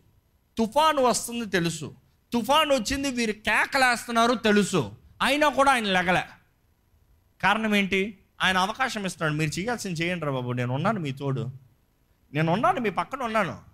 తుఫాను 0.57 1.01
వస్తుంది 1.01 1.45
తెలుసు. 1.45 1.95
తుఫాను 2.33 2.75
వచ్చింది 2.75 3.09
వీరు 3.09 3.31
కేకలేస్తున్నారు 3.31 4.33
తెలుసు. 4.33 4.91
అయినా 5.21 5.49
కూడా 5.49 5.71
ఆయన 5.71 5.83
లెగలే. 5.83 6.23
కారణం 7.43 7.75
ఏంటి? 7.75 8.17
ఆయన 8.41 8.57
అవకాశం 8.57 9.05
ఇస్తున్నాడు. 9.05 9.33
మీరు 9.33 9.59
చేయాల్సింది 9.59 10.01
చేయండి 10.01 10.25
రా 10.25 10.31
బాబు 10.31 10.51
నేను 10.51 10.73
ఉన్నాను 10.73 10.99
మీ 10.99 11.11
తోడు. 11.11 11.49
నేను 12.33 12.51
ఉన్నాను 12.51 12.79
మీ 12.79 12.89
పక్కన 12.89 13.23
ఉన్నాను. 13.23 13.70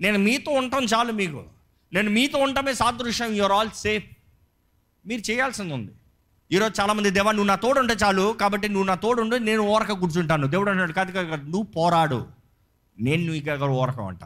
నేను 0.00 0.18
మీతో 0.18 0.52
ఉంటాం 0.52 0.84
చాలు 0.84 1.12
మీకు. 1.12 1.44
నేను 1.92 2.10
మీతో 2.10 2.38
ఉండటమే 2.38 2.74
సాదృశ్యం. 2.74 3.34
యువర్ 3.34 3.52
ఆల్ 3.52 3.70
సేఫ్ 3.70 4.04
మీరు 5.06 5.30
చేయాల్సింది 5.30 5.74
ఉంది. 5.74 5.92
ఈరోజు 6.52 6.80
చాలామంది 6.80 7.10
దేవా 7.10 7.32
నువ్వు 7.32 7.46
నా 7.46 7.54
తోడు 7.54 7.80
ఉంటే 7.80 7.94
చాలు. 7.94 8.36
కాబట్టి 8.40 8.68
నువ్వు 8.68 8.86
నా 8.86 8.94
తోడు 8.94 9.22
ఉండి 9.22 9.40
నేను 9.40 9.60
ఓరక 9.60 9.92
కూర్చుంటాను. 9.92 10.46
దేవుడు 10.46 10.70
అన్నాడు 10.70 10.92
కాదు 10.92 11.12
కాదు 11.12 11.42
నువ్వు 11.42 11.62
పోరాడు. 11.62 12.26
నేను 13.00 13.32
నీకు 13.32 13.50
ఇక 13.50 13.62
ఓరకం 13.62 14.06
అంట. 14.06 14.24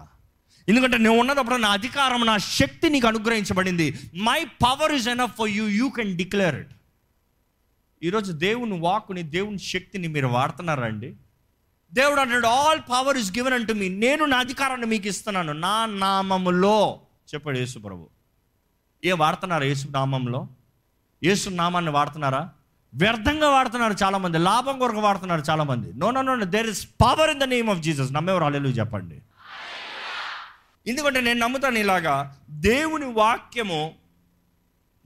ఎందుకంటే 0.69 0.99
నువ్వు 0.99 1.21
ఉన్నదప్పుడు 1.21 1.55
నా 1.55 1.69
అధికారం 1.69 2.27
నా 2.27 2.39
శక్తి 2.39 2.91
నీకు 2.91 3.07
అనుగ్రహించబడింది. 3.07 3.99
My 4.15 4.45
power 4.45 4.93
is 4.93 5.09
enough 5.09 5.37
for 5.37 5.49
you 5.49 5.69
you 5.69 5.89
can 5.89 6.17
declare 6.17 6.55
it 6.55 6.73
ఈరోజు 8.03 8.33
దేవుని 8.33 8.79
వాక్కుని 8.79 9.23
దేవుని 9.23 9.59
శక్తిని 9.59 10.09
మీరు 10.09 10.27
వాడుతున్నారండి 10.27 11.15
దేవుడు 11.95 12.21
అంటాడు 12.21 12.47
ఆల్ 12.47 12.81
పవర్ 12.91 13.17
ఇస్ 13.17 13.33
గివెన్ 13.33 13.55
అంటూ 13.55 13.75
మీ 13.75 13.89
నేను 13.89 14.25
నా 14.25 14.39
అధికారాన్ని 14.39 14.87
మీకు 14.87 15.09
ఇస్తున్నాను. 15.09 15.53
నా 15.53 15.87
నామములో 15.87 17.01
చెప్పాడు 17.35 17.59
యేసు 17.59 17.79
ప్రభు. 17.79 18.09
ఏ 19.05 19.13
వాడుతున్నారా 19.13 19.65
యేసు 19.65 19.89
నామంలో? 19.89 20.49
యేసు 21.25 21.51
నామాన్ని 21.51 21.91
వాడుతున్నారా? 21.91 22.51
వ్యర్థంగా 22.95 23.49
వాడుతున్నారు 23.49 23.95
చాలామంది 24.03 24.39
లాభం 24.39 24.79
కొరకు 24.79 24.99
వాడుతున్నారు 24.99 25.43
చాలామంది. 25.51 25.93
No 25.93 26.11
no 26.11 26.23
no 26.23 26.45
there 26.45 26.67
is 26.67 26.89
power 27.03 27.31
in 27.31 27.41
the 27.41 27.45
name 27.45 27.71
of 27.71 27.79
Jesus 27.79 28.13
నమ్మేవారు 28.13 28.45
అల్లెలు 28.45 28.69
చెప్పండి. 28.69 29.23
ఎందుకంటే 30.87 31.21
నేను 31.21 31.39
నమ్ముతాను 31.39 31.79
ఇలాగా 31.79 32.41
దేవుని 32.51 33.05
వాక్యము 33.05 33.95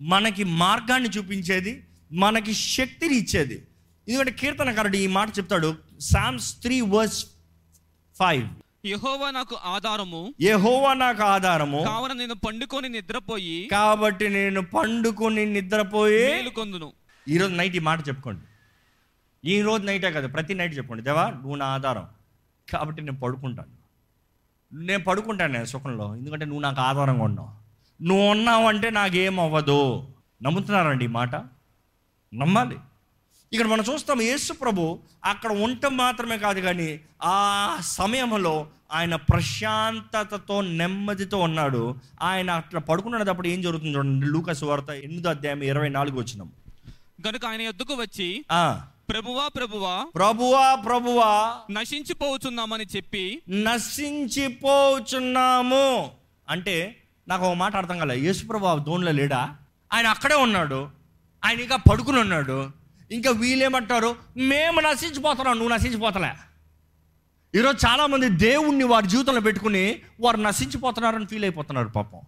మనకి 0.01 0.45
మార్గాన్ని 0.45 1.09
చూపించేది 1.09 1.85
మనకి 2.13 2.55
శక్తిని 2.55 3.17
ఇచ్చేది. 3.17 3.66
ఎందుకంటే 4.09 4.31
కీర్తనకారుడు 4.31 4.97
ఈ 4.97 5.07
మాట 5.07 5.29
చెప్తాడు. 5.39 5.77
సామ్స్ 6.01 6.63
త్రీ 6.63 6.81
వర్స్ 6.81 7.27
ఫైవ్ 8.19 8.49
యెహోవా 8.87 9.31
నాకు 9.31 9.57
ఆధారము. 9.65 10.35
యెహోవా 10.41 10.95
నాకు 10.95 11.23
ఆధారము. 11.23 11.85
కావున 11.85 12.13
నేను 12.13 12.35
పండుకొని 12.35 12.89
నిద్రపోయి 12.89 13.69
కాబట్టి 13.73 14.29
నేను 14.29 14.63
పండుకొని 14.63 15.47
నిద్రపోయి 15.47 16.27
మేలుకొందును 16.27 16.93
ఈరోజు 17.29 17.55
నైట్ 17.55 17.77
ఈ 17.77 17.79
మాట 17.79 18.09
చెప్పుకోండి. 18.09 18.41
ఈ 19.51 19.63
రోజు 19.63 19.83
నైటే 19.83 20.13
కదా 20.13 20.29
ప్రతి 20.29 20.55
నైట్ 20.55 20.77
చెప్పుకోండి. 20.77 21.05
దేవా 21.05 21.31
నువ్వు 21.31 21.55
నా 21.55 21.67
ఆధారం. 21.67 22.07
కాబట్టి 22.73 23.03
నేను 23.03 23.21
పడుకుంటాను. 23.21 23.87
నేను 24.77 25.05
పడుకుంటాను 25.05 25.53
నేను 25.53 25.65
సుఖంలో. 25.65 26.17
ఎందుకంటే 26.17 26.45
నువ్వు 26.45 26.61
నాకు 26.61 26.81
ఆధారంగా 26.81 27.25
ఉన్నావు. 27.25 27.51
నువ్వు 28.03 28.27
ఉన్నావు 28.27 28.65
అంటే 28.65 28.91
నాకేం 28.91 29.41
అవ్వదు. 29.41 30.09
నమ్ముతున్నారండి 30.43 31.05
ఈ 31.05 31.09
మాట? 31.09 31.35
నమ్మాలి. 32.35 32.77
ఇక్కడ 33.53 33.67
మనం 33.67 33.85
చూస్తాం 33.85 34.21
యేసు 34.23 34.53
ప్రభు 34.53 34.83
అక్కడ 35.25 35.53
ఉండటం 35.57 35.97
మాత్రమే 35.97 36.39
కాదు 36.39 36.61
కానీ 36.61 36.89
ఆ 37.29 37.37
సమయంలో 37.91 38.55
ఆయన 38.93 39.15
ప్రశాంతతతో 39.27 40.61
నెమ్మదితో 40.77 41.39
ఉన్నాడు. 41.39 41.83
ఆయన 42.23 42.51
అట్లా 42.53 42.81
పడుకున్నప్పుడు 42.81 43.49
ఏం 43.49 43.63
జరుగుతుంది 43.63 43.95
చూడండి 43.95 44.27
లూకస్ 44.27 44.63
వార్త 44.65 44.91
ఎనిమిదో 45.05 45.29
అధ్యాయం 45.31 45.63
ఇరవై 45.63 45.89
నాలుగు 45.89 46.19
వచ్చినాం 46.19 46.49
గనుక 47.27 47.45
ఆయన 47.47 47.61
ఎద్దుకు 47.63 47.95
వచ్చి 47.95 48.29
ఆ, 48.51 48.63
ప్రభువా 49.09 49.49
ప్రభువా 49.55 49.95
ప్రభువా 50.15 50.75
ప్రభువా 50.85 51.31
నశించిపోవచ్చున్నామని 51.71 52.87
చెప్పి 52.97 53.25
నశించిపోచున్నాము. 54.69 55.87
అంటే 56.49 56.77
నాకు 57.29 57.45
ఒక 57.45 57.55
మాట 57.55 57.77
అర్థం 57.77 57.99
కాలే. 57.99 58.15
యేసు 58.21 58.47
ప్రభు 58.47 58.67
ఆ 58.67 58.75
దోణిలో 58.87 59.13
లేడా? 59.13 59.41
ఆయన 59.91 60.07
అక్కడే 60.07 60.35
ఉన్నాడు. 60.39 60.81
ఆయన 61.43 61.59
ఇంకా 61.61 61.77
పడుకుని 61.91 62.21
ఉన్నాడు. 62.21 62.59
ఇంకా 63.11 63.31
వీళ్ళేమంటారు? 63.31 64.17
మేము 64.37 64.81
నశించిపోతున్నాం 64.81 65.59
నువ్వు 65.59 65.75
నశించిపోతలే. 65.75 66.35
ఈరోజు 67.55 67.87
చాలామంది 67.87 68.29
దేవుణ్ణి 68.29 68.85
వారి 68.85 69.07
జీవితంలో 69.07 69.41
పెట్టుకుని 69.41 70.03
వారు 70.21 70.37
నశించిపోతున్నారని 70.37 71.27
ఫీల్ 71.27 71.45
అయిపోతున్నారు 71.45 71.89
పాపం. 71.89 72.21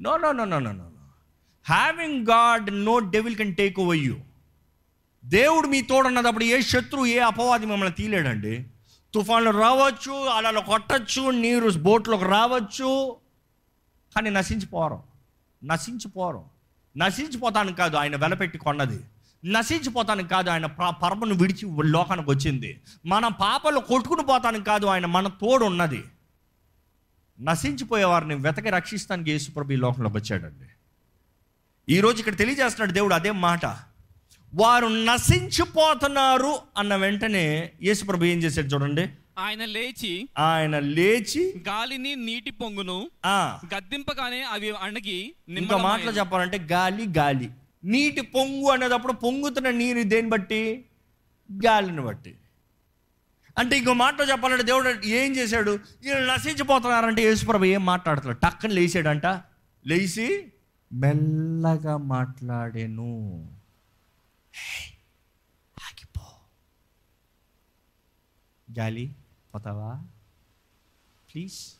No 0.00 0.16
no 0.16 0.32
no 0.32 0.44
no 0.44 0.58
no 0.58 0.72
no 0.72 0.90
having 1.66 2.26
God 2.26 2.84
no 2.84 2.98
devil 2.98 3.36
can 3.36 3.56
take 3.56 3.80
over 3.80 3.96
you 3.96 4.16
దేవుడు 5.24 5.66
మీ 5.66 5.82
తోడున్నప్పుడు 5.82 6.44
ఏ 6.44 6.60
శత్రువు 6.60 7.06
ఏ 7.06 7.18
అపవాది 7.18 7.66
మిమ్మల్ని 7.66 7.94
తీలేడండి. 7.94 8.64
తుఫాన్లు 9.14 9.50
రావచ్చు 9.50 10.12
అలా 10.12 10.60
కొట్టచ్చు 10.60 11.30
నీరు 11.30 11.70
బోట్లోకి 11.70 12.24
రావచ్చు 12.24 13.16
కానీ 14.14 14.30
నశించిపోరు. 14.30 15.02
నశించిపోరు. 15.64 16.44
నశించిపోతాను 16.96 17.72
కాదు 17.72 17.96
ఆయన 17.96 18.16
వెలపెట్టి 18.16 18.58
కొన్నది. 18.58 19.00
నశించిపోతానికి 19.44 20.28
కాదు 20.28 20.50
ఆయన 20.50 20.66
పరమను 21.02 21.34
విడిచి 21.34 21.66
లోకానికి 21.84 22.30
వచ్చింది. 22.30 22.80
మన 23.06 23.28
పాపలు 23.28 23.80
కొట్టుకుని 23.80 24.22
పోతానికి 24.22 24.64
కాదు 24.64 24.86
ఆయన 24.86 25.06
మన 25.06 25.28
తోడు 25.28 25.64
ఉన్నది 25.64 26.04
నశించిపోయే 27.40 28.04
వారిని 28.04 28.34
వెతకి 28.34 28.70
రక్షిస్తానికి 28.70 29.30
యేసుప్రభు 29.30 29.72
ఈ 29.72 29.76
లోకంలోకి 29.76 30.16
వచ్చాడండి. 30.16 30.66
ఈరోజు 31.88 32.18
ఇక్కడ 32.18 32.36
తెలియజేస్తున్నాడు 32.36 32.92
దేవుడు 32.92 33.14
అదే 33.14 33.30
మాట. 33.30 33.66
వారు 34.54 34.86
నశించిపోతున్నారు 34.86 36.58
అన్న 36.76 36.96
వెంటనే 36.96 37.72
యేసుప్రభు 37.82 38.24
ఏం 38.24 38.38
చేశాడు 38.38 38.66
చూడండి. 38.66 39.08
ఆయన 39.38 39.64
లేచి 39.64 40.28
ఆయన 40.38 40.78
లేచి 40.78 41.62
గాలిని 41.68 42.16
నీటి 42.16 42.50
పొంగును 42.50 43.10
ఆ. 43.24 43.58
గద్దింపగానే 43.74 44.42
అవి 44.42 44.70
అణగి 44.70 45.34
ఇంకా. 45.48 45.76
మాటలు 45.76 46.10
చెప్పాలంటే 46.10 46.58
గాలి 46.58 47.06
గాలి. 47.18 47.50
నీటి 47.84 48.20
పొంగు 48.20 48.70
అనేటప్పుడు 48.70 49.12
పొంగుతున్న 49.12 49.70
నీరు 49.70 50.02
దేన్ని 50.02 50.30
బట్టి? 50.30 50.84
గాలిని 51.66 52.00
బట్టి. 52.00 52.36
అంటే 53.58 53.78
ఇంకో 53.78 53.92
మాటలో 53.92 54.30
చెప్పాలంటే 54.30 54.62
దేవుడు 54.62 55.06
ఏం 55.06 55.36
చేశాడు? 55.36 55.78
ఈయన 56.04 56.18
నశించిపోతున్నారంటే 56.18 57.22
యేసుప్రభు 57.22 57.64
ఏం 57.64 57.86
మాట్లాడుతున్నాడు 57.86 58.38
టక్కన 58.38 58.70
లేచాడంట. 58.70 59.26
లేచి 59.86 60.52
మెల్లగా 60.92 61.96
మాట్లాడాను. 61.96 63.30
ఆగిపో. 65.78 66.22
గాలి 68.78 69.12
పోతావా? 69.54 70.00
ప్లీజ్. 71.34 71.74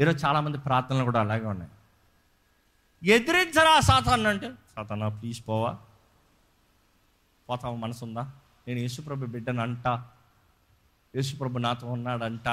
ఈరోజు 0.00 0.26
చాలామంది 0.26 0.58
ప్రార్థనలు 0.58 1.04
కూడా 1.04 1.20
అలాగే 1.20 1.46
ఉన్నాయి. 1.46 1.70
ఎదిరించరా 3.10 3.80
సాధారణ 3.80 4.28
అంటే 4.28 4.50
సాతానా 4.76 5.08
ప్లీజ్ 5.08 5.48
పోవా. 5.48 5.78
పోతావా 7.48 7.76
మనసుందా? 7.76 8.32
నేను 8.68 8.78
యేసుప్రభు 8.78 9.26
బిడ్డను 9.26 9.60
అంట 9.62 9.86
యేసుప్రభు 11.16 11.58
నాతో 11.58 11.86
ఉన్నాడంట. 11.86 12.48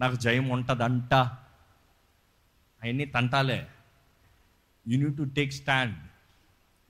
నాకు 0.00 0.14
జయం 0.14 0.48
ఉంటుందంట. 0.48 1.14
అవన్నీ 1.14 3.04
తంటాలే. 3.04 3.68
You 4.88 4.98
need 4.98 5.16
to 5.16 5.22
take 5.22 5.52
stand 5.52 5.98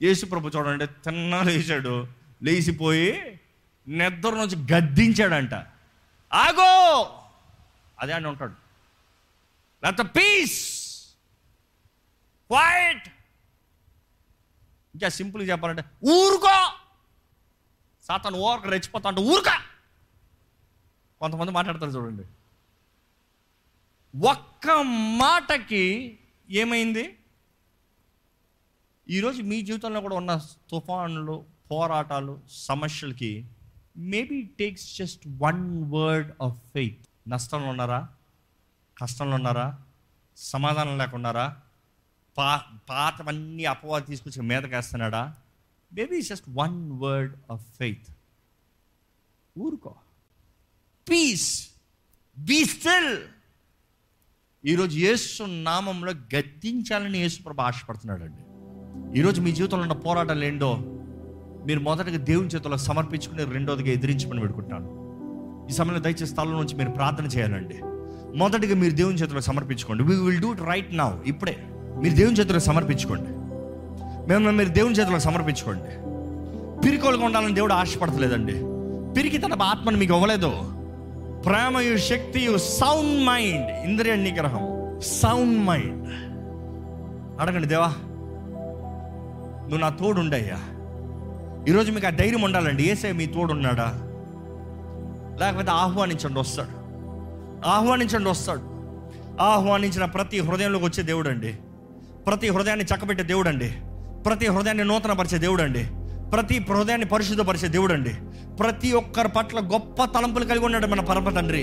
యేసుప్రభు 0.02 0.48
చూడండి 0.48 0.86
తిన్నా 0.86 1.42
లేచాడు. 1.42 2.06
లేచిపోయి 2.42 3.40
నిద్ర 3.88 4.30
నుంచి 4.30 4.56
గద్దించాడంట. 4.72 5.54
ఆగో! 6.32 6.72
అదే 8.00 8.12
అని 8.12 8.26
ఉంటాడు 8.26 8.54
లేకపోతే 9.84 10.08
పీస్ 10.08 10.60
క్వైట్ 12.50 13.13
ఇంకా 14.94 15.08
సింపుల్గా 15.08 15.52
చెప్పాలంటే 15.52 15.84
ఊరుకో! 16.08 16.56
సాతాను 18.04 18.38
ఓరక 18.38 18.66
రెచ్చిపోతా 18.66 19.08
అంటే 19.08 19.20
ఊరుకో! 19.22 19.56
కొంతమంది 21.20 21.52
మాట్లాడతారు 21.52 21.90
చూడండి. 21.90 22.24
ఒక్క 24.14 24.66
మాటకి 25.16 25.84
ఏమైంది? 26.48 27.04
ఈరోజు 29.08 29.42
మీ 29.42 29.62
జీవితంలో 29.62 30.00
కూడా 30.00 30.14
ఉన్న 30.14 30.36
తుఫాన్లు 30.70 31.36
పోరాటాలు 31.70 32.40
సమస్యలకి 32.48 33.32
maybe 33.96 34.42
takes 34.42 34.96
just 34.96 35.24
one 35.38 35.92
word 35.92 36.30
of 36.42 36.58
faith. 36.72 37.02
నష్టంలో 37.28 37.68
ఉన్నారా? 37.68 38.00
కష్టంలో 38.96 39.36
ఉన్నారా? 39.36 39.66
సమాధానం 40.36 40.98
లేకున్నారా 40.98 41.46
పా 42.38 42.62
పాతవన్నీ 42.90 43.64
అపవాది 43.64 44.06
తీసుకొచ్చి 44.06 44.42
మీదకేస్తున్నాడా 44.42 45.34
maybe 45.94 46.22
just 46.22 46.46
one 46.48 46.92
word 46.92 47.34
of 47.50 47.62
faith 47.78 48.06
ఊరుకో. 49.58 49.94
పీస్ 51.10 51.68
బీ 52.38 52.64
స్టిల్ 52.64 53.18
ఈరోజు 54.64 54.98
యేసు 54.98 55.42
నామంలో 55.42 56.12
గద్దించాలని 56.12 57.18
యేసు 57.18 57.42
ప్రభు 57.42 57.60
ఆశపడుతున్నాడండి. 57.60 58.42
ఈరోజు 59.18 59.40
మీ 59.40 59.52
జీవితంలో 59.52 59.82
ఉన్న 59.82 59.92
పోరాటాలు 59.92 60.44
ఏంటో 60.44 60.76
మీరు 61.66 61.80
మొదటగా 61.80 62.16
దేవుని 62.16 62.48
చేతుల్లో 62.48 62.78
సమర్పించుకుని 62.78 63.44
రెండోదిగా 63.44 63.88
ఎదిరించమని 63.88 64.40
పెడుకుంటాను 64.40 65.04
ఈ 65.70 65.72
సమయంలో 65.72 66.00
దయచేసి 66.00 66.26
స్థలం 66.26 66.52
నుంచి 66.52 66.76
మీరు 66.76 66.90
ప్రార్థన 66.90 67.26
చేయాలండి. 67.26 67.78
మొదటిగా 68.38 68.74
మీరు 68.74 68.94
దేవుని 68.94 69.18
చేతిలో 69.18 69.40
సమర్పించుకోండి. 69.40 70.02
We 70.02 70.16
will 70.16 70.40
do 70.40 70.52
it 70.52 70.60
right 70.60 70.94
now 70.94 71.22
ఇప్పుడే. 71.22 71.70
మీరు 72.02 72.14
దేవుని 72.14 72.36
చేతిలో 72.36 72.58
సమర్పించుకోండి. 72.58 73.30
మేము 74.28 74.50
మీరు 74.50 74.68
దేవుని 74.68 74.94
చేతిలో 74.94 75.18
సమర్పించుకోండి. 75.18 76.14
పిరికోలుగా 76.86 77.24
ఉండాలని 77.24 77.54
దేవుడు 77.54 77.72
ఆశపడతలేదండి. 77.72 78.52
పిరికి 79.14 79.38
తన 79.38 79.62
ఆత్మను 79.62 79.96
మీకు 79.96 80.14
ఇవ్వలేదు. 80.14 80.48
ప్రేమయు 81.42 81.96
శక్తియు 81.96 82.58
సౌండ్ 82.58 83.24
మైండ్ 83.24 83.70
ఇంద్రియ 83.70 84.16
నిగ్రహం 84.16 84.94
సౌండ్ 85.00 85.58
మైండ్ 85.58 86.08
అడగండి 87.40 87.68
దేవా 87.68 87.94
నువ్వు 89.60 89.78
నా 89.78 89.88
తోడుండయ్యా. 89.88 90.58
ఈరోజు 91.68 91.92
మీకు 91.92 92.06
ఆ 92.06 92.10
ధైర్యం 92.10 92.42
ఉండాలండి. 92.42 92.90
ఏసే 92.90 93.12
మీ 93.12 93.26
తోడున్నాడా? 93.26 93.92
లేకపోతే 95.40 95.70
ఆహ్వానించండి 95.70 96.40
వస్తాడు. 96.40 96.84
ఆహ్వానించండి 97.68 98.30
వస్తాడు. 98.30 98.74
ఆహ్వానించిన 99.42 100.04
ప్రతి 100.04 100.40
హృదయంలోకి 100.40 100.84
వచ్చే 100.84 101.02
దేవుడు 101.02 101.28
అండి 101.28 101.54
ప్రతి 102.26 102.48
హృదయాన్ని 102.48 102.84
చక్కబెట్టే 102.84 103.22
దేవుడు 103.22 103.48
అండి 103.48 103.70
ప్రతి 104.26 104.46
హృదయాన్ని 104.46 104.84
నూతనపరిచే 104.84 105.38
దేవుడు 105.38 105.62
అండి 105.62 105.84
ప్రతి 106.32 106.66
హృదయాన్ని 106.70 107.06
పరిశుద్ధపరిచే 107.06 107.68
దేవుడు 107.68 107.92
అండి 107.92 108.14
ప్రతి 108.60 108.92
ఒక్కరి 108.92 109.28
పట్ల 109.28 109.60
గొప్ప 109.60 110.04
తలంపులు 110.04 110.44
కలిగి 110.44 110.64
ఉన్నాడు 110.64 110.86
మన 110.86 111.00
పరమ 111.00 111.28
తండ్రి. 111.30 111.62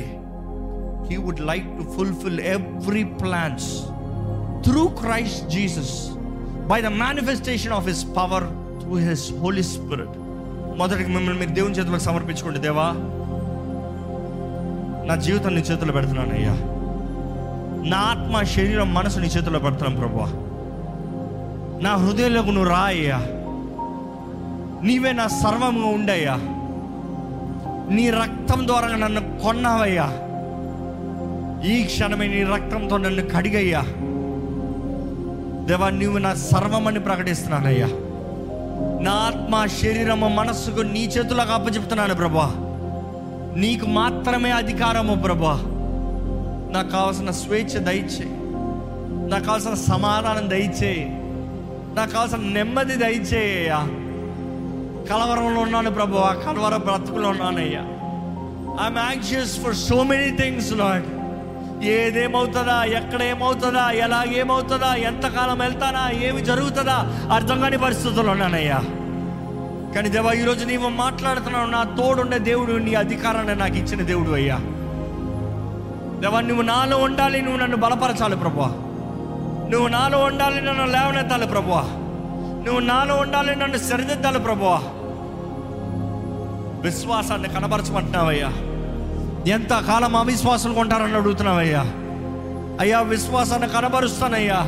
He 1.10 1.18
would 1.18 1.40
like 1.40 1.66
to 1.78 1.92
fulfil 1.92 2.40
every 2.40 3.04
plans 3.04 3.70
through 4.64 4.88
Christ 4.88 5.50
Jesus 5.50 5.96
by 6.68 6.82
the 6.82 6.86
manifestation 6.86 7.74
of 7.74 7.88
his 7.88 8.06
power 8.18 8.44
through 8.82 8.98
his 8.98 9.34
Holy 9.40 9.64
Spirit 9.64 10.16
మొదటికి 10.78 11.10
మిమ్మల్ని 11.10 11.40
మీరు 11.40 11.52
దేవుని 11.52 11.76
చేతులకు 11.76 12.00
సమర్పించుకోండి 12.00 12.60
దేవా. 12.60 12.88
నా 15.08 15.16
జీవితం 15.16 15.56
నీ 15.56 15.62
చేతుల్లో 15.62 15.94
పెడుతున్నాను 15.94 16.34
అయ్యా. 16.34 16.54
నా 17.90 17.98
ఆత్మ 17.98 18.44
శరీరం 18.44 18.94
మనసు 18.94 19.20
నీ 19.20 19.28
చేతుల్లో 19.28 19.60
పెడుతున్నాను 19.60 19.98
ప్రభా 20.00 20.28
నా 21.82 21.96
హృదయంలోకి 21.96 22.52
నువ్వు 22.52 22.70
రా 22.70 22.80
అయ్యా 22.80 23.18
నీవే 24.84 25.12
నా 25.12 25.28
సర్వంగా 25.28 25.88
ఉండయ్యా. 25.88 26.36
నీ 27.96 28.10
రక్తం 28.10 28.68
ద్వారా 28.68 28.88
నన్ను 28.88 29.40
కొన్నావయ్యా. 29.44 30.14
ఈ 31.68 31.84
క్షణమే 31.84 32.28
నీ 32.28 32.44
రక్తంతో 32.44 32.98
నన్ను 32.98 33.24
కడిగయ్యా. 33.24 33.82
దేవా 35.66 35.90
నువ్వు 35.90 36.18
నా 36.18 36.34
సర్వమని 36.34 37.00
ప్రకటిస్తున్నానయ్యా. 37.00 37.88
నా 39.02 39.12
ఆత్మ 39.12 39.66
శరీరము 39.66 40.28
మనస్సుకు 40.28 40.82
నీ 40.82 41.06
చేతులకు 41.06 41.52
అప్పచెప్తున్నాను 41.52 42.16
ప్రభా. 42.16 42.54
నీకు 43.58 43.86
మాత్రమే 43.86 44.52
అధికారము 44.52 45.22
ప్రభా. 45.22 45.60
నాకు 46.72 46.90
కావాల్సిన 46.92 47.32
స్వేచ్ఛ 47.32 47.80
దయచేయి. 47.80 48.32
నాకు 49.30 49.44
కావాల్సిన 49.44 49.74
సమాధానం 49.74 50.50
దయచేయి. 50.50 51.21
నాకు 51.96 52.12
కావాల్సిన 52.12 52.38
నెమ్మది 52.38 52.96
దయచేయ్యా 52.96 53.80
కలవరంలో 55.10 55.62
ఉన్నాను 55.62 55.92
ప్రభు 55.92 56.18
కలవర 56.46 56.78
బ్రతుకులో 56.78 57.30
ఉన్నానయ్యా. 57.30 57.84
I'm 58.84 58.98
anxious 58.98 59.60
for 59.60 59.76
so 59.76 60.04
many 60.04 60.38
things 60.38 60.72
Lord 60.74 61.08
ఏదేమవుతుందా 61.84 62.84
ఎక్కడ 62.84 63.22
ఏమవుతుందా 63.22 63.92
ఎలాగేమవుతుందా 63.92 64.96
ఎంతకాలం 64.96 65.58
వెళ్తానా 65.60 66.12
ఏమి 66.12 66.42
జరుగుతుందా 66.42 66.98
అర్థం 67.34 67.62
కాని 67.62 67.78
పరిస్థితుల్లో 67.78 68.32
ఉన్నానయ్యా. 68.32 68.80
కానీ 69.96 70.10
దేవా 70.10 70.34
ఈరోజు 70.34 70.66
నీవు 70.66 70.90
మాట్లాడుతున్నావు 70.90 71.70
నా 71.70 71.84
తోడుండే 71.84 72.38
దేవుడు 72.40 72.72
నీ 72.72 72.94
అధికారాన్ని 72.96 73.56
నాకు 73.56 73.76
ఇచ్చిన 73.76 74.02
దేవుడు 74.02 74.32
అయ్యా. 74.32 74.58
దేవా 76.22 76.42
నువ్వు 76.42 76.62
నాలో 76.62 76.98
ఉండాలి 76.98 77.42
నువ్వు 77.42 77.60
నన్ను 77.60 77.78
బలపరచాలి 77.78 78.36
ప్రభా. 78.36 78.70
నువ్వు 79.72 79.88
నాలో 79.88 80.18
ఉండాలి 80.18 80.62
నన్ను 80.62 80.86
లేవనెత్తాలి 80.86 81.48
ప్రభువా. 81.48 81.82
నువ్వు 82.66 82.80
నాలో 82.80 83.16
ఉండాలి 83.16 83.56
నన్ను 83.56 83.78
సరిదిద్దాలి 83.78 84.40
ప్రభువా. 84.40 84.82
విశ్వాసాన్ని 86.82 87.50
కనబరచమంటున్నావయ్యా. 87.50 88.48
ఎంత 89.54 89.70
కాలం 89.70 90.16
అవిశ్వాసులు 90.16 90.74
కొంటారని 90.74 91.16
అడుగుతున్నావయ్యా. 91.16 91.82
అయ్యా 92.80 93.02
విశ్వాసాన్ని 93.02 93.70
కనబరుస్తానయ్యా. 93.70 94.62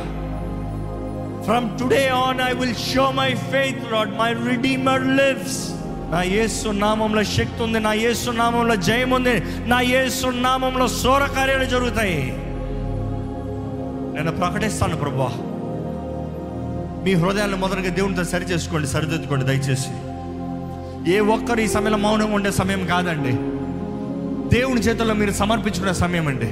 From 1.44 1.78
today 1.78 2.08
on 2.08 2.40
I 2.40 2.52
will 2.52 2.74
show 2.74 3.10
my 3.10 3.34
faith 3.34 3.92
Lord 3.92 4.18
my 4.18 4.32
redeemer 4.32 5.06
lives 5.06 5.70
నా 6.12 6.22
యేసు 6.22 6.68
నామంలో 6.68 7.24
శక్తి 7.24 7.62
ఉంది 7.62 7.80
నా 7.80 7.92
యేసు 7.92 8.30
నామంలో 8.30 8.76
జయం 8.76 9.10
ఉంది 9.10 9.68
నా 9.68 9.80
యేసు 9.80 10.26
నామంలో 10.26 10.88
సోర 10.88 11.24
కార్యాలు 11.24 11.64
జరుగుతాయి. 11.64 12.43
నేను 14.14 14.32
ప్రకటిస్తాను 14.32 14.96
ప్రభా 14.96 15.30
మీ 17.04 17.12
హృదయాన్ని 17.12 17.56
మొదటిగా 17.56 17.90
దేవునితో 17.94 18.24
సరి 18.24 18.44
చేసుకోండి 18.44 18.88
సరిదిద్దుకోండి 18.88 19.44
దయచేసి. 19.44 19.94
ఏ 21.14 21.20
ఒక్కరు 21.20 21.60
ఈ 21.60 21.66
సమయంలో 21.66 21.98
మౌనం 21.98 22.32
ఉండే 22.32 22.50
సమయం 22.50 22.86
కాదండి. 22.86 23.32
దేవుని 24.58 24.80
చేతుల్లో 24.80 25.14
మీరు 25.14 25.30
సమర్పించుకునే 25.30 25.92
సమయం 25.92 26.28
అండి. 26.28 26.50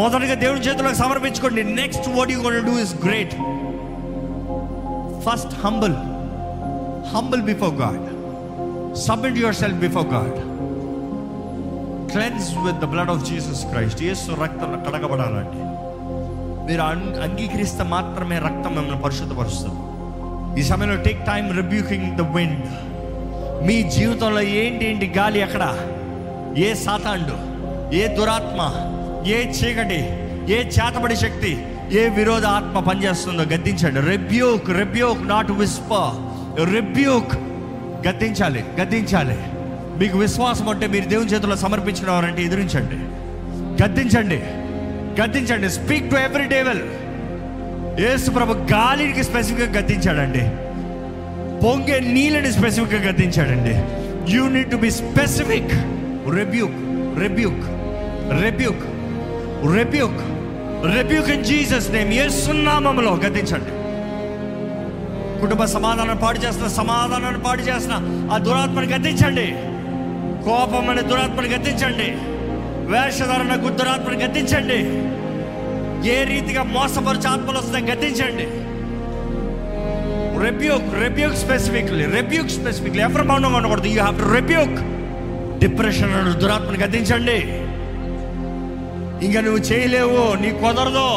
మొదటగా 0.00 0.34
దేవుని 0.34 0.60
చేతుల్లో 0.60 0.94
సమర్పించుకోండి. 0.94 1.64
Next 1.64 2.08
what 2.08 2.30
you 2.30 2.42
gonna 2.42 2.66
do 2.66 2.78
is 2.78 2.94
great 3.04 3.34
first 5.26 5.54
humble 5.64 5.96
humble 7.14 7.42
before 7.42 7.74
God 7.74 8.04
submit 8.96 9.38
yourself 9.54 9.80
before 9.86 10.06
God 10.06 10.38
cleanse 12.12 12.50
with 12.66 12.78
the 12.78 12.84
blood 12.84 13.10
of 13.10 13.24
Jesus 13.30 13.66
Christ 13.66 14.02
యేసు 14.02 14.30
రక్తం 14.42 14.70
కడగబడాలండి. 14.86 15.69
మీరు 16.70 16.82
అంగీకరిస్తే 16.82 17.82
మాత్రమే 17.82 18.36
రక్తం 18.38 18.74
మిమ్మల్ని 18.74 19.00
పరిశుద్ధపరుస్తుంది. 19.02 19.80
ఈ 20.60 20.62
సమయంలో 20.62 21.02
take 21.02 21.26
time 21.26 21.56
rebuking 21.56 22.16
the 22.16 22.20
wind 22.20 22.64
మీ 23.66 23.82
జీవితంలో 23.82 24.40
ఏంటి 24.40 24.84
ఏంటి 24.86 25.06
గాలి 25.16 25.40
ఎక్కడ? 25.40 25.64
ఏ 26.58 26.74
సాతాండు 26.74 27.36
ఏ 27.94 28.06
దురాత్మ 28.16 28.60
ఏ 29.26 29.38
చీకటి 29.50 30.00
ఏ 30.52 30.58
చేతబడి 30.68 31.16
శక్తి 31.16 31.52
ఏ 31.92 32.08
విరోధ 32.08 32.44
ఆత్మ 32.44 32.80
పనిచేస్తుందో 32.80 33.42
గద్దించండి. 33.42 34.00
Rebuke 34.00 34.70
rebuke 34.70 35.28
not 35.28 35.50
whisper 35.50 35.92
rebuke 36.74 37.34
గద్దించాలి 38.08 38.64
గద్దించాలి. 38.80 39.38
మీకు 39.98 40.18
విశ్వాసం 40.18 40.68
అంటే 40.68 40.86
మీరు 40.86 41.04
దేవుని 41.04 41.30
చేతుల్లో 41.30 41.56
సమర్పించినవారంటే 41.56 42.42
ఎదిరించండి. 42.42 42.98
గద్దించండి. 43.84 44.40
గద్దించండి. 45.18 45.70
స్పీక్ 45.70 46.10
టు 46.10 46.16
ఎవ్రీ 46.16 46.44
డేవెల్ 46.44 46.82
ఏసు 48.00 48.30
ప్రభు 48.30 48.52
గాలికి 48.52 49.24
స్పెసిఫిక్గా 49.24 49.80
గద్దించాడండి. 49.80 50.44
పొంగే 51.64 52.00
నీళ్ళని 52.00 52.52
స్పెసిఫిక్గా 52.52 53.00
గద్దించాడండి. 53.08 53.74
You 54.34 54.48
need 54.48 54.70
to 54.70 54.76
be 54.76 54.90
specific 54.90 55.74
rebuke 56.38 56.78
rebuke 57.20 57.64
rebuke 58.42 58.84
rebuke 59.76 60.20
rebuke 60.96 61.30
in 61.30 61.44
Jesus 61.44 61.90
name 61.90 62.12
యేసునామములో 62.12 63.12
గద్దించండి. 63.24 63.72
కుటుంబ 65.40 65.64
సమాధానం 65.64 66.16
పాడు 66.16 66.38
చేస్తున్న 66.38 66.68
సమాధానాన్ని 66.68 67.40
పాడు 67.42 67.62
చేస్తున్న 67.62 67.96
ఆ 68.32 68.38
దురాత్మను 68.38 68.86
గద్దించండి. 68.86 69.46
కోపం 70.44 70.90
అనే 70.90 71.02
దురాత్మను 71.02 71.48
గద్దించండి. 71.48 72.08
వేషధారణ 72.92 73.54
దురాత్మని 73.54 74.18
గద్దించండి. 74.24 74.80
ఏ 76.10 76.24
రీతిగా 76.24 76.62
మోసపరిచే 76.62 77.28
ఆత్మలు 77.28 77.58
వస్తుందని 77.58 77.90
గద్దించండి. 77.90 78.46
Rebuke 80.44 80.88
rebuke 81.02 81.36
specifically 81.36 82.04
rebuke 82.04 82.48
specifically 82.48 83.02
ఎవరు 83.02 83.22
మౌనంగా 83.22 83.56
ఉండకూడదు. 83.56 83.86
You 83.86 84.00
have 84.02 84.20
to 84.20 84.28
rebuke 84.34 84.76
depression 85.60 86.14
అనే 86.14 86.32
దురాత్మని 86.40 86.78
గద్దించండి. 86.84 87.38
ఇంకా 89.26 89.40
నువ్వు 89.40 89.58
చేయలేవు 89.58 90.22
నీ 90.42 90.50
కుదరదు. 90.50 91.10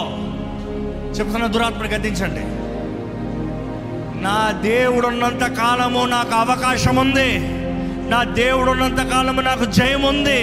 చెప్తున్న 1.13 1.45
దురాత్మను 1.47 1.89
గద్దించండి. 1.95 2.43
నా 4.25 4.37
దేవుడు 4.63 5.07
ఉన్నంత 5.07 5.45
కాలము 5.61 6.01
నాకు 6.05 6.35
అవకాశం 6.35 6.95
ఉంది 6.95 7.29
నా 8.09 8.23
దేవుడు 8.23 8.71
ఉన్నంత 8.71 9.01
కాలము 9.11 9.41
నాకు 9.41 9.65
జయం 9.65 10.01
ఉంది 10.01 10.39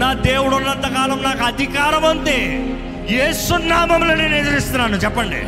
నా 0.00 0.12
దేవుడు 0.12 0.56
ఉన్నంత 0.56 0.86
కాలం 0.94 1.22
నాకు 1.22 1.44
అధికారం 1.44 2.04
ఉంది. 2.10 2.38
ఏసునామంలో 3.16 4.14
నేను 4.14 4.34
ఎదిరిస్తున్నాను. 4.34 4.96
చెప్పండి. 4.96 5.40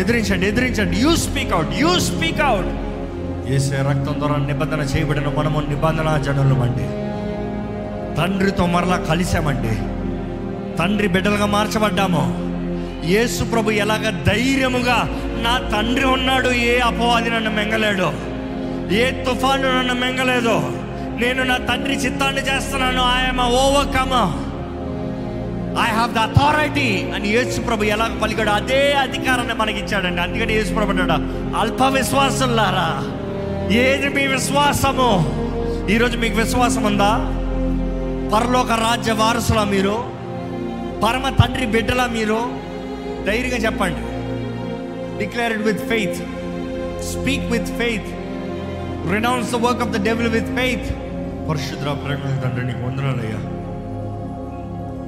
ఎదిరించండి 0.00 0.46
ఎదిరించండి. 0.46 0.96
You 0.96 1.16
speak 1.16 1.52
out 1.52 1.68
you 1.74 1.98
speak 1.98 2.40
out 2.40 2.66
ఏసే 3.52 3.76
రక్తం 3.76 4.14
ద్వారా 4.18 4.36
నిబంధన 4.36 4.80
చేయబడిన 4.80 5.28
మనము 5.38 5.60
నిబంధన 5.60 6.22
జనులమండి 6.26 6.86
తండ్రితో 8.16 8.66
మరలా 8.66 8.96
కలిసామండి. 8.96 9.74
తండ్రి 10.78 11.08
బిడ్డలుగా 11.08 11.46
మార్చబడ్డాము. 11.46 12.22
యేసు 13.06 13.44
ప్రభు 13.44 13.70
ఎలాగ 13.70 14.22
ధైర్యముగా 14.26 14.98
నా 15.42 15.58
తండ్రి 15.76 16.06
ఉన్నాడు 16.06 16.48
ఏ 16.48 16.78
అపవాది 16.78 17.30
నన్ను 17.30 17.50
మెంగలేడు 17.50 18.12
ఏ 18.94 19.10
తుఫాను 19.10 19.78
నన్ను 19.78 19.94
మెంగలేదు. 19.94 20.75
నేను 21.20 21.42
నా 21.42 21.56
తండ్రి 21.56 21.94
చిత్తాన్ని 21.94 22.42
చేస్తున్నాను. 22.42 23.02
I'm 23.18 23.40
overcome 23.62 24.16
I 25.84 25.88
have 25.96 26.12
the 26.14 26.18
authority 26.18 26.88
అని 27.14 27.28
యేసు 27.28 27.60
ప్రభు 27.60 27.84
ఎలా 27.84 28.06
పలికాడు 28.22 28.50
అదే 28.50 28.92
అధికారాన్ని 28.92 29.54
మనకి 29.54 29.78
ఇచ్చాడండి 29.78 30.20
అందుకని 30.22 30.52
యేసు 30.54 30.74
ప్రభు 30.74 30.90
అన్నాడు 30.90 31.16
అల్ప 31.56 31.82
విశ్వాసంలారా 31.82 32.88
ఏది 33.74 34.08
మీ 34.08 34.26
విశ్వాసము? 34.26 35.08
ఈరోజు 35.90 36.16
మీకు 36.18 36.36
విశ్వాసం 36.36 36.84
ఉందా? 36.84 37.10
పరలోక 38.32 38.72
రాజ్య 38.72 39.12
వారసులా 39.12 39.64
మీరు? 39.64 39.96
పరమ 41.04 41.28
తండ్రి 41.28 41.66
బిడ్డలా 41.66 42.06
మీరు? 42.06 42.40
ధైర్యంగా 43.26 43.56
చెప్పండి. 43.56 44.02
Declared 45.18 45.62
with 45.62 45.82
faith 45.88 46.20
speak 47.12 47.46
with 47.52 47.72
faith 47.80 48.10
renounce 49.12 49.52
the 49.52 49.56
work 49.56 49.82
of 49.82 49.90
the 49.90 50.04
devil 50.04 50.28
with 50.28 50.50
faith 50.54 50.88
పరిశుద్ర 51.48 51.88
ప్రేమ 52.02 52.30
తండ్రి 52.42 52.64
నీకు 52.64 52.82
వందనాలయ్యా 52.86 53.40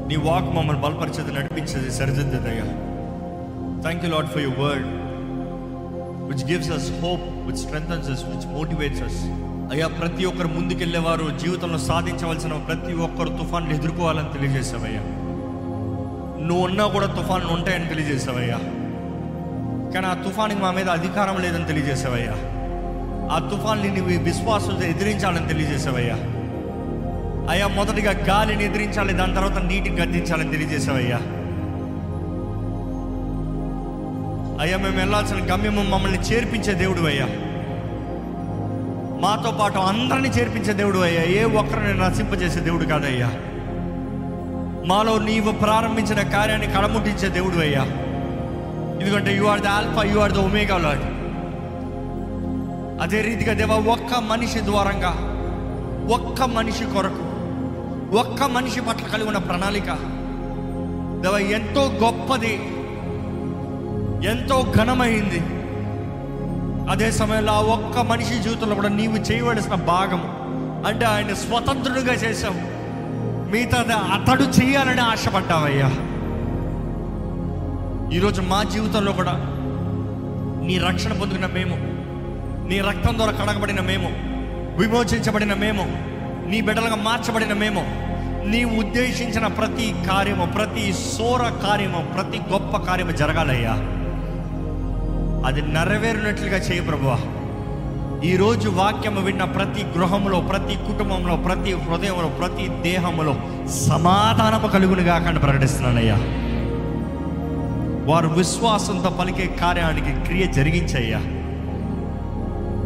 నీ 0.09 0.17
వాక్ 0.27 0.51
మమ్మల్ని 0.55 0.83
బలపరిచేది 0.83 1.33
నడిపించేది 1.33 1.91
సరిదిద్దదయ్యా. 1.91 2.67
Thank 3.83 4.05
you 4.05 4.11
lot 4.11 4.31
for 4.33 4.43
your 4.43 4.61
word 4.63 4.87
which 6.31 6.45
gives 6.51 6.71
us 6.71 6.89
hope 7.03 7.27
which 7.47 7.61
strengths 7.65 8.11
us 8.11 8.25
which 8.25 8.47
motivates 8.53 9.03
us 9.03 9.21
అయ్యా 9.73 9.87
ప్రతి 9.99 10.25
ఒక్కరు 10.25 10.49
ముందుకెళ్ళేవారు 10.49 11.25
జీవితంలో 11.43 11.79
సాధించవలసిన 11.89 12.57
ప్రతి 12.69 12.93
ఒక్కరు 13.07 13.33
తుఫాన్లు 13.39 13.75
ఎదుర్కోవాలని 13.75 14.33
తెలియజేసావయ్యా 14.33 15.03
నువ్వు 16.47 16.63
ఉన్నా 16.65 16.85
కూడా 16.89 17.09
తుఫాన్లు 17.17 17.51
ఉంటాయని 17.53 17.89
తెలియజేసావయ్యా 17.89 18.59
కానీ 19.93 20.07
ఆ 20.07 20.15
తుఫానికి 20.25 20.61
మా 20.61 20.71
మీద 20.71 20.89
అధికారం 20.91 21.37
లేదని 21.41 21.65
తెలియజేసావయ్యా 21.65 22.35
ఆ 23.33 23.39
తుఫాన్ని 23.39 23.89
నువ్వు 23.89 24.19
విశ్వాసంతో 24.23 24.83
ఎదిరించాలని 24.83 25.49
తెలియజేసావయ్యా 25.49 26.17
అయ్యా 27.51 27.67
మొదటిగా 27.69 28.11
గాలిని 28.29 28.65
ఎదిరించాలి 28.65 29.13
దాని 29.13 29.35
తర్వాత 29.35 29.59
నీటిని 29.65 30.01
గద్దించాలని 30.01 30.51
తెలియజేసావయ్యా 30.51 31.19
అయ్యా 34.61 34.77
మేము 34.77 34.97
వెళ్ళాల్సిన 34.97 35.37
గమ్యము 35.53 35.83
మమ్మల్ని 35.83 36.19
చేర్పించే 36.19 36.75
దేవుడు 36.75 37.01
అయ్యా. 37.01 37.27
మాతో 39.21 39.51
పాటు 39.51 39.79
అందరిని 39.79 40.29
చేర్పించే 40.29 40.73
దేవుడు 40.73 40.99
అయ్యా. 40.99 41.23
ఏ 41.23 41.45
ఒక్కరిని 41.45 41.95
నశింపజేసే 41.99 42.61
దేవుడు 42.61 42.85
కాదయ్యా. 42.85 43.29
మాలో 44.87 45.19
నీవు 45.19 45.53
ప్రారంభించిన 45.53 46.21
కార్యాన్ని 46.29 46.67
కడముట్టించే 46.67 47.29
దేవుడు 47.29 47.57
అయ్యా. 47.57 47.85
ఎందుకంటే 49.01 49.37
you 49.37 49.45
are 49.45 49.61
the 49.61 49.67
alpha 49.67 50.03
you 50.03 50.19
are 50.19 50.33
the 50.33 50.39
omega 50.39 50.79
Lord 50.79 51.05
అదే 53.03 53.21
రీతిగా 53.21 53.53
దేవా 53.55 53.77
ఒక్క 53.93 54.15
మనిషి 54.15 54.61
ద్వారంగా 54.61 55.13
ఒక్క 56.15 56.43
మనిషి 56.43 56.85
కొరకు 56.85 57.29
ఒక్క 58.17 58.43
మనిషి 58.43 58.81
పట్ల 58.81 59.07
కలిగి 59.07 59.27
ఉన్న 59.27 59.39
ప్రణాళిక. 59.39 59.87
దేవా 61.23 61.39
ఎంతో 61.39 61.91
గొప్పది 62.05 62.55
ఎంతో 64.29 64.73
ఘనమైంది. 64.77 65.41
అదే 66.91 67.11
సమయంలో 67.11 67.53
ఆ 67.53 67.61
ఒక్క 67.61 67.99
మనిషి 67.99 68.39
జీవితంలో 68.39 68.75
కూడా 68.75 68.89
నీవు 68.89 69.17
చేయవలసిన 69.17 69.75
భాగం 69.75 70.23
అంటే 70.87 71.05
ఆయన 71.05 71.35
స్వతంత్రుడిగా 71.35 72.15
చేశావు. 72.15 72.61
మిగతా 73.53 73.85
అతడు 74.15 74.43
చేయాలని 74.43 75.01
ఆశపడ్డావయ్యా. 75.01 75.91
ఈరోజు 78.17 78.43
మా 78.43 78.63
జీవితంలో 78.63 79.13
కూడా 79.13 79.33
నీ 80.67 80.79
రక్షణ 80.79 81.13
పొందుకున్న 81.13 81.47
మేము 81.47 81.88
నీ 82.69 82.79
రక్తం 82.79 83.17
ద్వారా 83.17 83.33
కడగబడిన 83.33 83.81
మేము 83.81 84.09
విమోచించబడిన 84.81 85.55
మేము 85.55 85.85
నీ 86.51 86.61
బిడ్డలుగా 86.61 86.97
మార్చబడిన 86.97 87.53
మేము 87.53 88.09
నీ 88.49 88.65
ఉద్దేశించిన 88.65 89.47
ప్రతి 89.47 89.95
కార్యము 90.09 90.47
ప్రతి 90.47 90.93
సోర 90.93 91.43
కార్యము 91.43 92.13
ప్రతి 92.15 92.41
గొప్ప 92.53 92.77
కార్యము 92.77 93.11
జరగాలయ్యా. 93.11 93.73
అది 95.47 95.63
నెరవేరినట్లుగా 95.63 96.57
చేయ 96.57 96.81
ప్రభువా. 96.81 97.19
ఈరోజు 98.25 98.69
వాక్యము 98.69 99.21
విన్న 99.21 99.45
ప్రతి 99.45 99.85
గృహంలో 99.85 100.41
ప్రతి 100.41 100.75
కుటుంబంలో 100.75 101.37
ప్రతి 101.37 101.73
హృదయంలో 101.73 102.29
ప్రతి 102.29 102.69
దేహంలో 102.69 103.37
సమాధానము 103.69 104.69
కలుగునిగా 104.69 105.19
కాకుండా 105.19 105.41
ప్రకటిస్తున్నానయ్యా. 105.41 106.17
వారు 108.13 108.29
విశ్వాసంతో 108.29 109.11
పలికే 109.11 109.47
కార్యానికి 109.47 110.27
క్రియ 110.27 110.47
జరిగించయ్యా. 110.47 111.21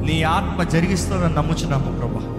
నీ 0.07 0.23
ఆత్మ 0.23 0.63
జరిగిస్తుందని 0.63 1.35
నమ్ముచున్నాము 1.35 1.99
ప్రభా. 1.99 2.39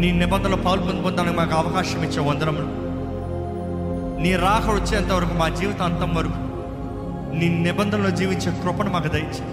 నీ 0.00 0.12
నిబంధనలు 0.12 0.56
పాల్పొంది 0.56 1.02
పొందడానికి 1.02 1.36
మాకు 1.36 1.54
అవకాశం 1.54 2.04
ఇచ్చే 2.04 2.20
వందరములు 2.20 2.88
నీ 4.22 4.36
రాక 4.36 4.70
వచ్చేంత 4.70 5.12
వరకు 5.12 5.34
మా 5.34 5.48
జీవితం 5.48 5.84
అంతం 5.84 6.14
వరకు 6.14 6.48
నీ 7.36 7.48
నిబంధనలో 7.48 8.10
జీవించే 8.10 8.62
కృపను 8.62 8.90
మాకు 8.90 9.08
దయచే. 9.08 9.44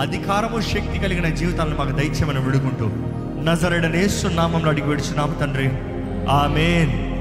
అధికారము 0.00 0.60
శక్తి 0.60 0.98
కలిగిన 0.98 1.28
జీవితాలను 1.28 1.76
మాకు 1.76 1.90
దయచేమని 1.90 2.40
విడుకుంటూ 2.40 2.86
నజరడనేస్తు 3.42 4.28
నామంలో 4.28 4.68
అడిగి 4.68 4.86
విడుచున్నాము 4.86 5.34
తండ్రి. 5.34 5.66
ఆమెన్. 6.30 7.11